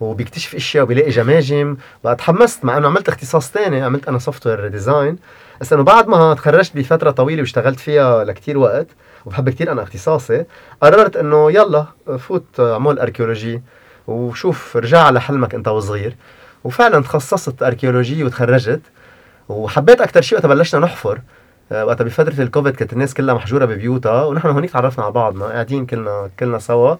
وبيكتشف 0.00 0.54
إشياء 0.54 0.84
وبيلاقي 0.84 1.10
جماجم. 1.10 1.76
بقى 2.04 2.16
تحمست 2.16 2.64
مع 2.64 2.76
إنه 2.76 2.86
عملت 2.86 3.08
اختصاص 3.08 3.50
تاني 3.50 3.82
عملت 3.82 4.08
أنا 4.08 4.18
software 4.18 4.68
design 4.68 5.18
بس 5.60 5.72
إنه 5.72 5.82
بعد 5.82 6.08
ما 6.08 6.34
تخرجت 6.34 6.76
بفترة 6.76 7.10
طويلة 7.10 7.40
واشتغلت 7.40 7.80
فيها 7.80 8.24
لكتير 8.24 8.58
وقت 8.58 8.86
وبحب 9.26 9.50
كتير 9.50 9.72
أنا 9.72 9.82
اختصاصي 9.82 10.44
قررت 10.82 11.16
إنه 11.16 11.52
يلا 11.52 11.86
فوت 12.18 12.60
أعمل 12.60 12.98
archéologie 12.98 13.62
وشوف 14.06 14.76
رجع 14.76 15.02
على 15.02 15.20
حلمك 15.20 15.54
أنت 15.54 15.68
وصغير. 15.68 16.16
وفعلا 16.64 17.02
تخصصت 17.02 17.62
archéologie 17.62 18.24
وتخرجت 18.24 18.80
وحبيت 19.48 20.00
أكثر 20.00 20.20
شيء 20.20 20.38
وقت 20.38 20.46
بلشنا 20.46 20.80
نحفر. 20.80 21.20
وقتها 21.70 22.04
بفتره 22.04 22.42
الكوفيد 22.42 22.76
كانت 22.76 22.92
الناس 22.92 23.14
كلها 23.14 23.34
محجورة 23.34 23.64
ببيوتها 23.64 24.24
ونحن 24.24 24.48
هونيك 24.48 24.70
تعرفنا 24.70 25.04
على 25.04 25.12
بعضنا 25.12 25.44
قاعدين 25.44 25.86
كلنا 25.86 26.30
كلنا 26.40 26.58
سوا. 26.58 26.96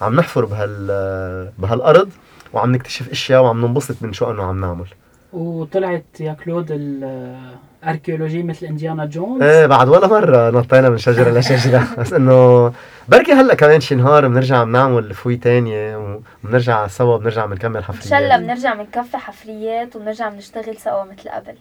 عم 0.00 0.16
نحفر 0.16 0.44
بهال 0.44 1.52
بهالأرض 1.58 2.08
وعم 2.52 2.72
نكتشف 2.72 3.10
أشياء 3.10 3.42
وعم 3.42 3.66
ننبسط 3.66 3.96
من 4.00 4.12
شو 4.12 4.30
إنه 4.30 4.42
عم 4.42 4.60
نعمل. 4.60 4.86
وطلعت 5.32 6.04
يا 6.20 6.36
كلود 6.44 6.66
ال 6.70 6.84
archéologie 6.84 8.42
مثل 8.42 8.66
انديانا 8.66 9.04
جونز 9.04 9.42
إيه 9.42 9.66
بعد 9.66 9.88
ولا 9.88 10.06
مرة 10.06 10.50
نطينا 10.50 10.90
من 10.90 10.98
شجرة 10.98 11.30
لشجره 11.30 11.86
بس 11.98 12.12
إنه 12.12 12.72
بركي 13.08 13.32
هلأ 13.32 13.54
كمان 13.54 13.80
شي 13.80 13.94
نهار 13.94 14.28
بنرجع 14.28 14.64
بنعمل 14.64 15.14
fouille 15.14 15.36
تانية 15.36 16.18
وبنرجع 16.44 16.86
سوا 16.86 17.18
بنرجع 17.18 17.46
بنكمل 17.46 17.84
حفريات. 17.84 18.06
شاء 18.06 18.18
الله 18.18 18.36
بنرجع 18.36 18.74
بنكفي 18.74 19.16
حفريات 19.16 19.96
وبنرجع 19.96 20.28
بنشتغل 20.28 20.76
سوا 20.76 21.04
مثل 21.04 21.28
قبل. 21.28 21.54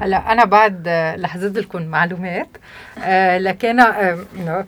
هلا 0.00 0.32
أنا 0.32 0.44
بعد 0.44 0.88
لحظت 1.18 1.58
لكم 1.58 1.82
معلومات 1.82 2.48
آه 3.04 3.38
لكن 3.38 3.80
آه 3.80 4.18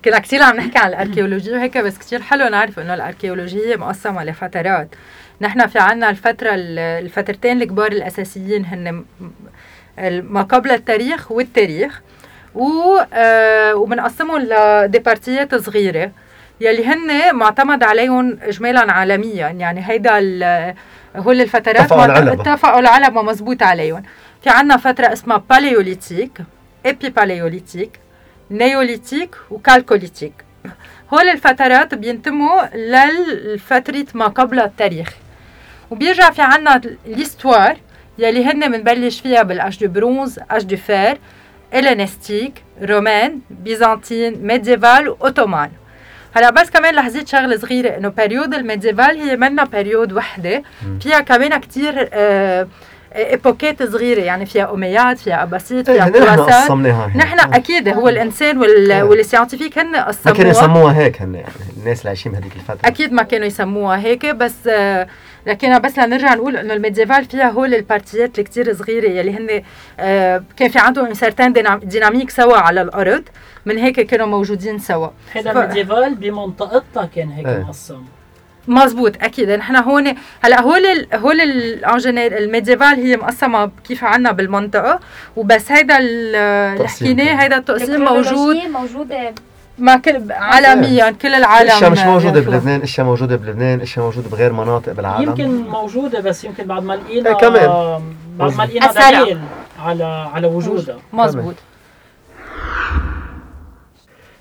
كنا 0.05 0.19
كثير 0.19 0.43
عم 0.43 0.57
نحكي 0.57 0.79
عن 0.79 0.89
الاركيولوجيا 0.89 1.57
وهيك 1.57 1.79
بس 1.79 1.99
كثير 1.99 2.23
حلو 2.23 2.49
نعرف 2.49 2.79
إنه 2.79 2.95
الاركيولوجيا 2.95 3.77
مقسمة 3.77 4.25
لفترات. 4.25 4.89
نحن 5.41 5.67
في 5.67 5.79
عنا 5.79 6.11
الفترة 6.11 6.51
ال- 6.55 6.79
الفترتين 6.79 7.63
الكبار 7.63 7.93
الأساسيين 7.93 8.65
هن 8.65 9.05
ما 10.23 10.43
قبل 10.43 10.71
التاريخ 10.71 11.33
والتاريخ 11.33 12.01
و 12.55 12.71
آه 13.13 13.75
وبنقسمهم 13.75 14.39
ل 14.42 14.52
des 14.52 14.80
partie 14.80 15.36
يات 15.36 15.55
صغيرة 15.55 16.11
يلي 16.61 16.87
هن 16.87 17.35
معتمد 17.35 17.83
عليهم 17.83 18.39
اجمالا 18.43 18.93
عالميا. 18.93 19.49
يعني 19.49 19.83
هيدا 19.91 20.13
هول 21.17 21.41
الفترات 21.41 21.81
اتفقوا 22.41 22.81
العلماء 22.81 23.25
مزبوط 23.25 23.63
عليهم. 23.63 24.03
في 24.42 24.51
عنا 24.51 24.77
فترة 24.77 25.12
اسمها 25.12 25.42
paléolithique 25.51 26.38
épipaléolithique 26.87 27.09
néolithique 27.09 27.99
و 28.51 29.37
chalcolithique 29.51 30.33
هول 31.14 31.29
الفترات 31.29 31.94
بينتموا 31.94 32.77
للفترة 32.77 34.07
ما 34.14 34.27
قبل 34.27 34.61
التاريخ. 34.61 35.14
وبيرجع 35.90 36.31
في 36.31 36.42
عنا 36.42 36.81
l'histoire 37.07 37.77
يلي 38.18 38.44
هن 38.44 38.72
بنبلش 38.72 39.20
فيها 39.20 39.42
بال 39.42 39.59
âge 39.59 39.85
du 39.85 39.92
bronze 39.92 40.40
âge 40.51 40.64
du 40.64 40.77
fer 40.77 41.18
hellénistique 41.75 42.62
romain 42.83 43.40
byzantine 43.51 44.47
médiéval 44.47 45.09
و 45.09 45.16
ottoman 45.16 45.71
هلا 46.37 46.51
بس 46.51 46.70
كمان 46.70 46.94
لحظيت 46.94 47.29
شغلة 47.29 47.57
صغيرة 47.57 47.96
إنه 47.96 48.09
période 48.09 48.55
ال 48.55 48.61
médiévale 48.61 49.21
هي 49.20 49.37
منا 49.37 49.64
période 49.64 50.12
وحدة. 50.12 50.62
فيها 51.01 51.20
كمان 51.20 51.61
كتير 51.61 52.09
آه 52.12 52.68
époque 53.16 53.73
ات 53.73 53.83
صغيرة 53.83 54.21
يعني 54.21 54.47
فيها 54.47 54.75
omeyyade 54.75 55.18
فيها 55.18 55.42
abbasside 55.42 55.90
إيه 55.90 55.97
فيها 56.01 56.09
هن 56.09 56.23
نحن 56.23 56.40
قسمناها. 56.40 57.12
نحن 57.16 57.55
أكيد 57.55 57.88
هو 57.88 58.09
الإنسان 58.09 58.59
وال 58.59 58.92
إيه. 58.92 59.03
وال 59.03 59.13
scientifiques 59.13 59.79
هن 59.79 59.90
ما 59.92 60.33
كانوا 60.33 60.51
يسموها 60.51 60.99
هيك 60.99 61.23
هن 61.23 61.35
يعني 61.35 61.49
الناس 61.77 61.99
اللي 61.99 62.09
عايشين 62.09 62.33
بهذيك 62.33 62.53
الفترة. 62.57 62.88
أكيد 62.88 63.12
ما 63.12 63.23
كانوا 63.23 63.47
يسموها 63.47 63.99
هيك 63.99 64.27
بس 64.27 64.55
آه، 64.68 65.07
لكن 65.47 65.79
بس 65.79 65.99
لنرجع 65.99 66.35
نقول 66.35 66.57
إنه 66.57 66.75
ال 66.75 66.80
médiévale 66.80 67.25
فيها 67.25 67.51
هول 67.51 67.75
ال 67.75 67.83
partie 67.83 68.31
ات 68.31 68.38
الكتير 68.38 68.75
صغيرة 68.75 69.09
يلي 69.11 69.31
هن 69.37 69.62
آه، 70.01 70.42
كان 70.57 70.68
في 70.68 70.79
عندهم 70.79 71.14
certaine 71.14 71.53
dynamique 71.83 72.31
سوا 72.31 72.57
على 72.57 72.83
الأرض 72.83 73.23
من 73.66 73.79
هيك 73.79 74.01
كانوا 74.01 74.27
موجودين 74.27 74.79
سوا. 74.79 75.09
هذا 75.35 75.53
ف- 75.53 75.57
ميديفال 75.57 76.14
بمنطقتها 76.14 77.09
كان 77.16 77.29
هيك 77.31 77.47
إيه. 77.47 77.59
مقسم. 77.59 78.03
مزبوط 78.68 79.12
أكيد 79.22 79.50
نحن 79.50 79.76
هون 79.76 80.14
هلأ 80.40 80.61
هول 80.61 80.87
ال 80.87 81.07
هول 81.14 81.40
ال 81.40 81.81
en 81.87 82.02
général 82.03 82.33
ال 82.40 82.45
médiévale 82.45 82.87
هي 82.87 83.16
مقسمة 83.16 83.70
كيف 83.88 84.04
عنا 84.04 84.33
بالمنطقة 84.33 85.00
وبس 85.37 85.72
هيدا 85.72 85.98
ال- 85.98 86.37
اللي 86.76 86.88
حكيناه. 86.88 87.42
هيدا 87.42 87.57
التقسيم 87.57 88.00
موجود 88.04 88.57
موجودة 88.57 89.35
ما 89.78 89.96
كل 89.96 90.33
عالميا 90.33 91.11
كل 91.11 91.35
العالم 91.35 91.70
أشياء 91.70 91.90
مش 91.90 91.98
موجودة 92.00 92.33
بيعرفوها. 92.33 92.57
بلبنان 92.59 92.81
أشياء 92.83 93.07
موجودة 93.07 93.37
بلبنان 93.37 93.81
أشياء 93.81 94.04
موجودة 94.04 94.28
بغير 94.28 94.52
مناطق 94.52 94.92
بالعالم 94.92 95.22
يمكن 95.28 95.57
موجودة 95.68 96.20
بس 96.20 96.44
يمكن 96.44 96.64
بعد 96.64 96.83
ما 96.83 96.92
لقينا 96.94 97.28
إيه 97.31 97.35
كمان. 97.37 98.00
بعد 98.38 98.57
ما 98.57 98.62
لقينا. 98.62 98.92
دليل 99.22 99.38
على 99.85 100.04
على 100.35 100.46
وجودها 100.46 100.96
مزبوط 101.12 101.54
آه، 101.54 101.67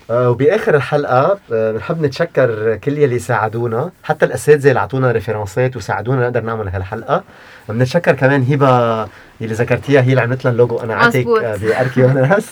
وبآخر 0.09 0.75
الحلقة 0.75 1.39
آه، 1.53 1.71
بنحب 1.71 2.01
نتشكر 2.01 2.75
كل 2.75 2.97
يلي 2.97 3.19
ساعدونا. 3.19 3.91
حتى 4.03 4.25
الأساتذة 4.25 4.69
اللي 4.69 4.79
أعطونا 4.79 5.11
ريفرنسات 5.11 5.75
وساعدونا 5.77 6.21
نقدر 6.23 6.41
نعمل 6.41 6.67
هالحلقة. 6.67 7.23
بنتشكر 7.69 8.13
كمان 8.13 8.43
هبة 8.43 9.03
اللي 9.41 9.53
ذكرتيها 9.53 10.01
هي 10.01 10.09
اللي 10.09 10.21
عملت 10.21 10.45
لنا 10.45 10.51
اللوجو. 10.53 10.77
أنا 10.77 10.95
عاتك. 10.95 11.27
آه، 11.27 11.55
باركيوناس 11.55 12.47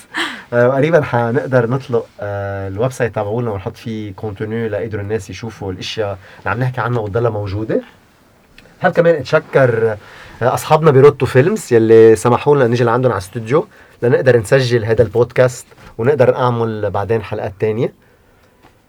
آه، 0.53 0.67
وقريبا 0.67 1.01
حنقدر 1.01 1.69
نطلق 1.69 2.05
آه، 2.21 2.67
ال 2.67 2.91
website 2.91 3.15
تبعولنا 3.15 3.51
ونحط 3.51 3.77
فيه 3.77 4.13
contenu 4.13 4.69
ليقدروا 4.69 5.03
الناس 5.03 5.29
يشوفوا 5.29 5.71
الأشياء 5.71 6.17
اللي 6.39 6.49
عم 6.51 6.59
نحكي 6.59 6.81
عنها 6.81 6.99
وتضلها 6.99 7.31
موجودة. 7.31 7.81
حاب 8.81 8.91
كمان 8.91 9.15
أتشكر 9.15 9.95
آه، 10.41 10.53
أصحابنا 10.53 10.91
بروتو 10.91 11.25
فيلمز 11.25 11.73
يلي 11.73 12.15
سمحوا 12.15 12.55
لنا 12.55 12.67
نيجي 12.67 12.83
لعندهم 12.83 13.11
على 13.11 13.19
الاستوديو 13.21 13.67
لنقدر 14.01 14.37
نسجل 14.37 14.85
هذا 14.85 15.03
البودكاست 15.03 15.67
ونقدر 15.97 16.31
نعمل 16.31 16.89
بعدين 16.91 17.21
حلقات 17.21 17.53
تانية. 17.59 17.93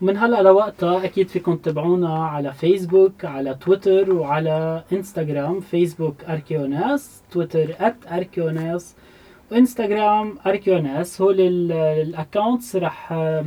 من 0.01 0.17
هلا 0.17 0.43
لوقتها 0.43 1.05
أكيد 1.05 1.29
فيكم 1.29 1.57
تتابعونا 1.57 2.27
على 2.27 2.53
فيسبوك 2.53 3.25
على 3.25 3.55
تويتر 3.55 4.13
وعلى 4.13 4.83
انستغرام 4.93 5.61
فيسبوك 5.61 6.15
اركيوناس 6.29 7.23
تويتر 7.31 7.75
@اركيوناس 8.13 8.95
وإنستغرام 9.53 10.39
اركيوناس 10.47 11.21
هول 11.21 11.41
ال 11.71 11.83
accounts 11.83 12.77
رح 12.77 13.13
آه، 13.13 13.45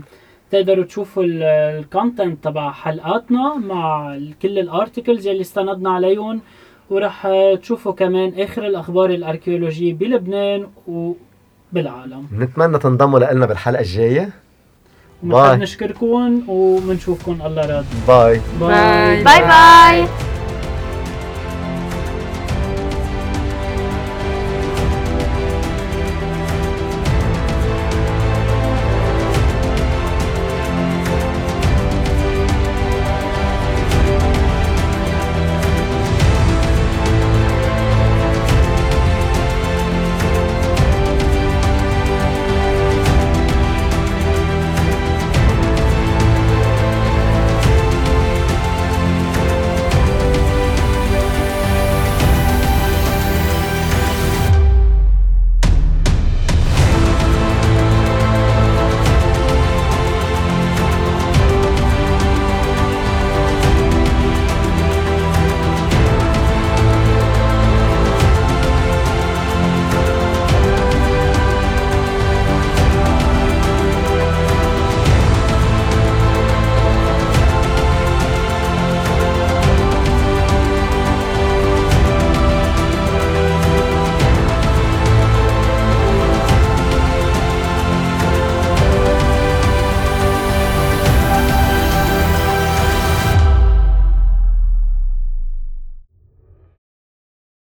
تقدروا 0.52 0.86
تشوفوا 0.86 1.24
ال 1.26 1.40
content 1.41 2.44
تبع 2.44 2.72
حلقاتنا 2.72 3.56
مع 3.56 4.18
كل 4.42 4.60
ال 4.60 4.67
articles 4.67 5.28
يلي 5.28 5.42
استندنا 5.42 5.90
عليهم. 5.90 6.42
ورح 6.90 7.26
آه، 7.26 7.56
تشوفوا 7.56 7.92
كمان 7.92 8.34
آخر 8.42 8.68
الأخبار 8.68 9.10
الاركيولوجيه 9.10 9.94
بلبنان 9.94 10.68
وبالعالم 11.72 12.28
بنتمنى 12.32 12.78
تنضموا 12.80 13.20
لنا 13.20 13.46
بالحلقة 13.46 13.82
الجاية. 13.82 14.30
وبنحب 15.24 15.48
bye. 15.48 15.58
نشكركم 15.58 16.42
وبنشوفكم 16.48 17.42
الله 17.46 17.62
راد 17.66 17.86
باي 18.08 18.42
باي. 18.60 18.70
باي. 18.70 19.24
باي 19.24 19.40
باي. 19.42 20.29